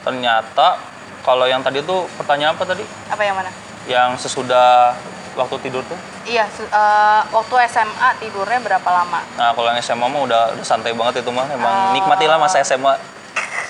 [0.00, 0.78] ternyata
[1.20, 2.84] kalau yang tadi tuh pertanyaan apa tadi?
[3.10, 3.50] Apa yang mana?
[3.84, 4.96] Yang sesudah
[5.36, 5.98] waktu tidur tuh?
[6.22, 9.20] Iya, eh, waktu SMA tidurnya berapa lama?
[9.36, 11.44] Nah kalau yang SMA mah udah, udah santai banget itu mah.
[11.46, 11.92] Emang Oh.
[11.92, 12.96] nikmatilah masa SMA.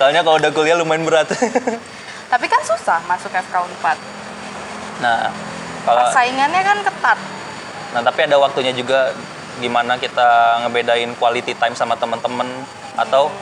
[0.00, 1.28] Soalnya kalau udah kuliah lumayan berat.
[2.32, 3.98] Tapi kan susah masuk FK Unpad.
[5.04, 5.28] nah
[5.84, 7.18] kalau Persaingannya kan ketat.
[7.92, 9.10] Nah, tapi ada waktunya juga
[9.58, 12.44] gimana kita ngebedain quality time sama teman-teman
[12.94, 13.32] atau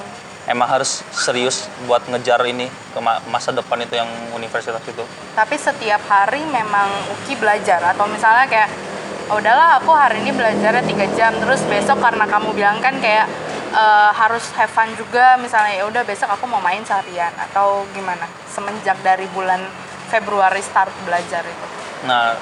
[0.47, 5.03] emang harus serius buat ngejar ini ke ma- masa depan itu yang universitas itu.
[5.35, 6.89] Tapi setiap hari memang
[7.19, 8.71] Uki belajar atau misalnya kayak
[9.29, 13.27] "Oh, udahlah aku hari ini belajarnya tiga jam terus besok karena kamu bilang kan kayak
[13.79, 18.27] eh, harus have fun juga misalnya ya udah besok aku mau main seharian atau gimana
[18.45, 19.63] semenjak dari bulan
[20.09, 21.67] Februari start belajar itu.
[22.03, 22.33] Nah,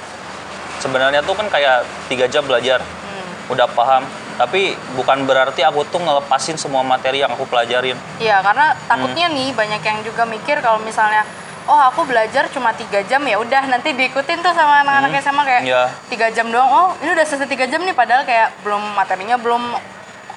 [0.79, 3.51] sebenarnya tuh kan kayak tiga jam belajar, Hmm.
[3.51, 4.07] udah paham.
[4.37, 7.97] Tapi bukan berarti aku tuh ngelepasin semua materi yang aku pelajarin.
[8.17, 8.81] Iya, karena Hmm.
[8.87, 11.27] takutnya nih banyak yang juga mikir kalau misalnya
[11.67, 15.63] oh aku belajar cuma tiga jam ya udah nanti diikutin tuh sama anak-anak SMA kayak
[15.67, 15.83] Iya.
[16.07, 19.75] tiga jam doang oh ini udah selesai tiga jam nih padahal kayak belum materinya belum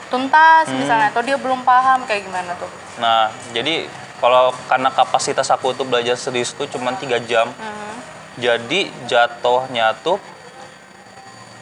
[0.09, 0.77] tuntas Hmm.
[0.77, 2.69] misalnya atau dia belum paham kayak gimana tuh?
[2.97, 3.85] Nah, jadi
[4.17, 7.93] kalau karena kapasitas aku tuh belajar serius tuh cuma tiga jam, Mhm.
[8.35, 10.19] jadi jatuhnya tuh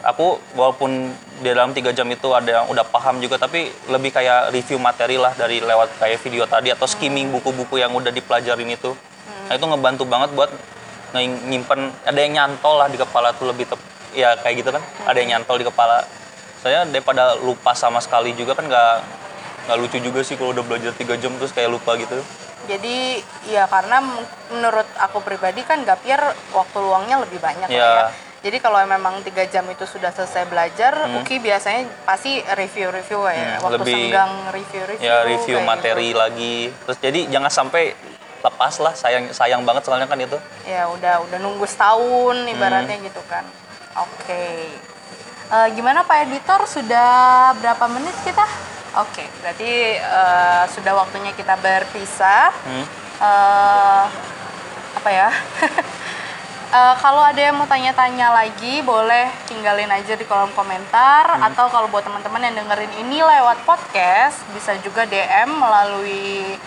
[0.00, 4.50] aku walaupun di dalam tiga jam itu ada yang udah paham juga tapi lebih kayak
[4.50, 8.90] review materi lah dari lewat kayak video tadi atau skimming buku-buku yang udah dipelajarin itu.
[9.46, 10.50] Nah itu ngebantu banget buat
[11.14, 13.80] nyimpen ada yang nyantol lah di kepala tuh lebih tep
[14.12, 16.04] ya kayak gitu kan ada yang nyantol di kepala
[16.58, 18.94] saya daripada lupa sama sekali juga kan nggak
[19.64, 22.18] nggak lucu juga sih kalau udah belajar tiga jam terus kayak lupa gitu
[22.64, 24.02] jadi ya karena
[24.48, 26.18] menurut aku pribadi kan Gapier
[26.50, 27.92] waktu luangnya lebih banyak lah Iya.
[28.02, 33.34] ya jadi kalau memang tiga jam itu sudah selesai belajar, Uki biasanya pasti review-review ya,
[33.34, 35.02] Hmm, waktu lebih- senggang review-review.
[35.04, 36.18] ya review kayak materi gitu.
[36.18, 37.98] lagi terus jadi jangan sampai
[38.38, 42.52] lepas lah sayang sayang banget soalnya kan itu ya udah udah nunggu setahun Hmm.
[42.54, 43.42] ibaratnya gitu kan
[43.98, 44.44] oke
[45.48, 46.60] Eh, gimana pak editor?
[46.68, 48.44] Sudah berapa menit kita?
[49.00, 52.52] Oke berarti eh, sudah waktunya kita berpisah.
[52.68, 52.84] Hmm.
[53.24, 54.04] Eh,
[55.00, 55.28] apa ya?
[56.68, 61.40] Eh, kalau ada yang mau tanya-tanya lagi boleh tinggalin aja di kolom komentar.
[61.40, 66.60] Atau kalau buat teman-teman yang dengerin ini lewat podcast bisa juga DM melalui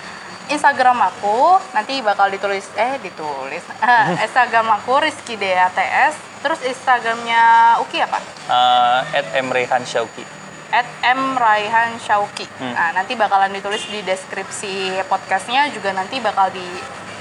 [0.52, 3.64] Instagram aku nanti bakal ditulis eh ditulis
[4.26, 8.20] Instagram aku Rizky DATS terus Instagramnya Uki apa?
[8.50, 10.42] Uh, at Emrehan Syauki
[10.72, 12.48] At M Raihan Syauki.
[12.56, 12.72] Hmm.
[12.72, 16.64] Nah, nanti bakalan ditulis di deskripsi podcastnya juga nanti bakal di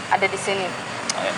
[0.07, 0.63] ada di sini.
[1.19, 1.35] Oh, ya.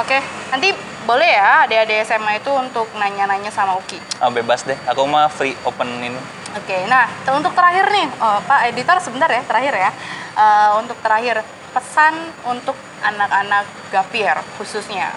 [0.00, 0.18] Oke,
[0.48, 0.72] nanti
[1.04, 4.00] boleh ya adik-adik SMA itu untuk nanya-nanya sama Uki.
[4.24, 6.16] Ah, bebas deh aku mah free open ini
[6.54, 9.90] Oke, nah untuk terakhir nih, oh, Pak Editor sebentar ya, terakhir ya.
[10.34, 15.10] Eh, untuk terakhir, pesan untuk anak-anak Gapier khususnya.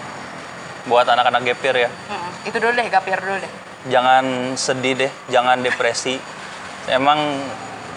[0.88, 3.52] buat anak-anak gapir ya Hmm, itu dulu deh, Gapier dulu deh.
[3.88, 4.24] jangan
[4.56, 6.16] sedih deh jangan depresi
[6.88, 7.20] emang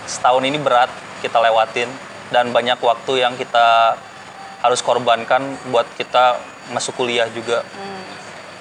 [0.05, 0.91] setahun ini berat
[1.23, 1.87] kita lewatin
[2.29, 3.95] dan banyak waktu yang kita
[4.59, 5.39] harus korbankan
[5.71, 8.03] buat kita masuk kuliah juga Hmm,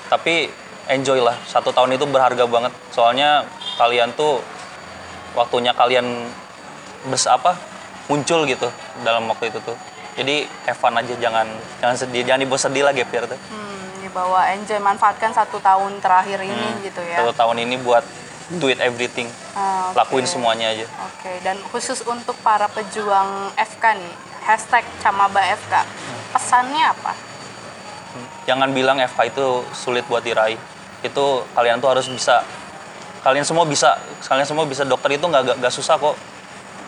[0.07, 0.53] tapi
[0.87, 4.45] enjoy lah satu tahun itu berharga banget soalnya kalian tuh
[5.33, 6.05] waktunya kalian
[7.05, 7.55] bers apa
[8.07, 8.67] muncul gitu
[9.01, 9.77] dalam waktu itu tuh
[10.17, 11.47] jadi have fun aja jangan
[11.79, 16.01] jangan sedih jangan dibawa sedih lah gap year tuh hmm, dibawa enjoy, manfaatkan satu tahun
[16.01, 17.23] terakhir ini gitu ya.
[17.23, 18.03] satu tahun ini buat
[18.57, 20.01] do it everything Ah, oke.
[20.01, 25.73] lakuin semuanya aja Oke, dan khusus untuk para pejuang FK nih, hashtag Camaba FK,
[26.33, 27.13] pesannya apa?
[28.49, 30.57] jangan bilang FK itu sulit buat diraih
[30.99, 32.41] itu kalian tuh harus bisa
[33.19, 36.15] kalian semua bisa kalian semua bisa dokter itu nggak nggak- nggak susah kok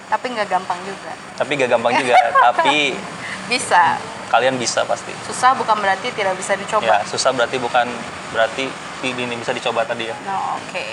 [0.08, 1.12] Tapi nggak gampang juga.
[1.34, 2.16] tapi gak gampang juga
[2.52, 2.96] tapi
[3.52, 3.96] Bisa.
[4.28, 7.04] kalian bisa pasti Susah bukan berarti tidak bisa ya dicoba.
[7.04, 7.88] susah berarti bukan
[8.32, 8.68] berarti
[9.02, 10.86] ini bisa dicoba tadi ya No, oke.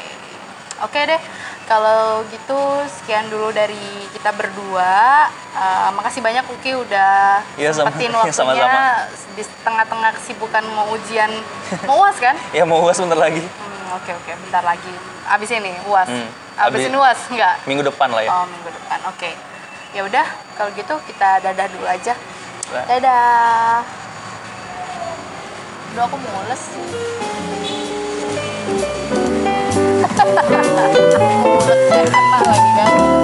[0.80, 1.18] Oke deh,
[1.66, 2.54] kalau gitu
[2.88, 3.74] sekian dulu dari
[4.14, 5.26] kita berdua.
[5.50, 9.10] Eh, makasih banyak Uki udah sama- sempetin waktunya sama-sama.
[9.34, 11.34] di tengah-tengah kesibukan mau ujian,
[11.82, 12.38] mau uas kan?
[12.56, 13.42] ya mau uas bentar lagi
[13.94, 14.92] oke oke, bentar lagi.
[15.28, 16.08] Abis ini uas.
[16.08, 16.28] Hmm.
[16.58, 18.30] Abis, Abis ini uas enggak Minggu depan lah ya.
[18.34, 19.18] Oh minggu depan, oke.
[19.18, 19.32] Okay.
[19.96, 20.26] Ya udah,
[20.58, 22.12] kalau gitu kita dadah dulu aja.
[22.68, 23.80] Dadah.
[25.96, 26.84] Udah aku mules sih.
[31.48, 33.17] mules lagi kan.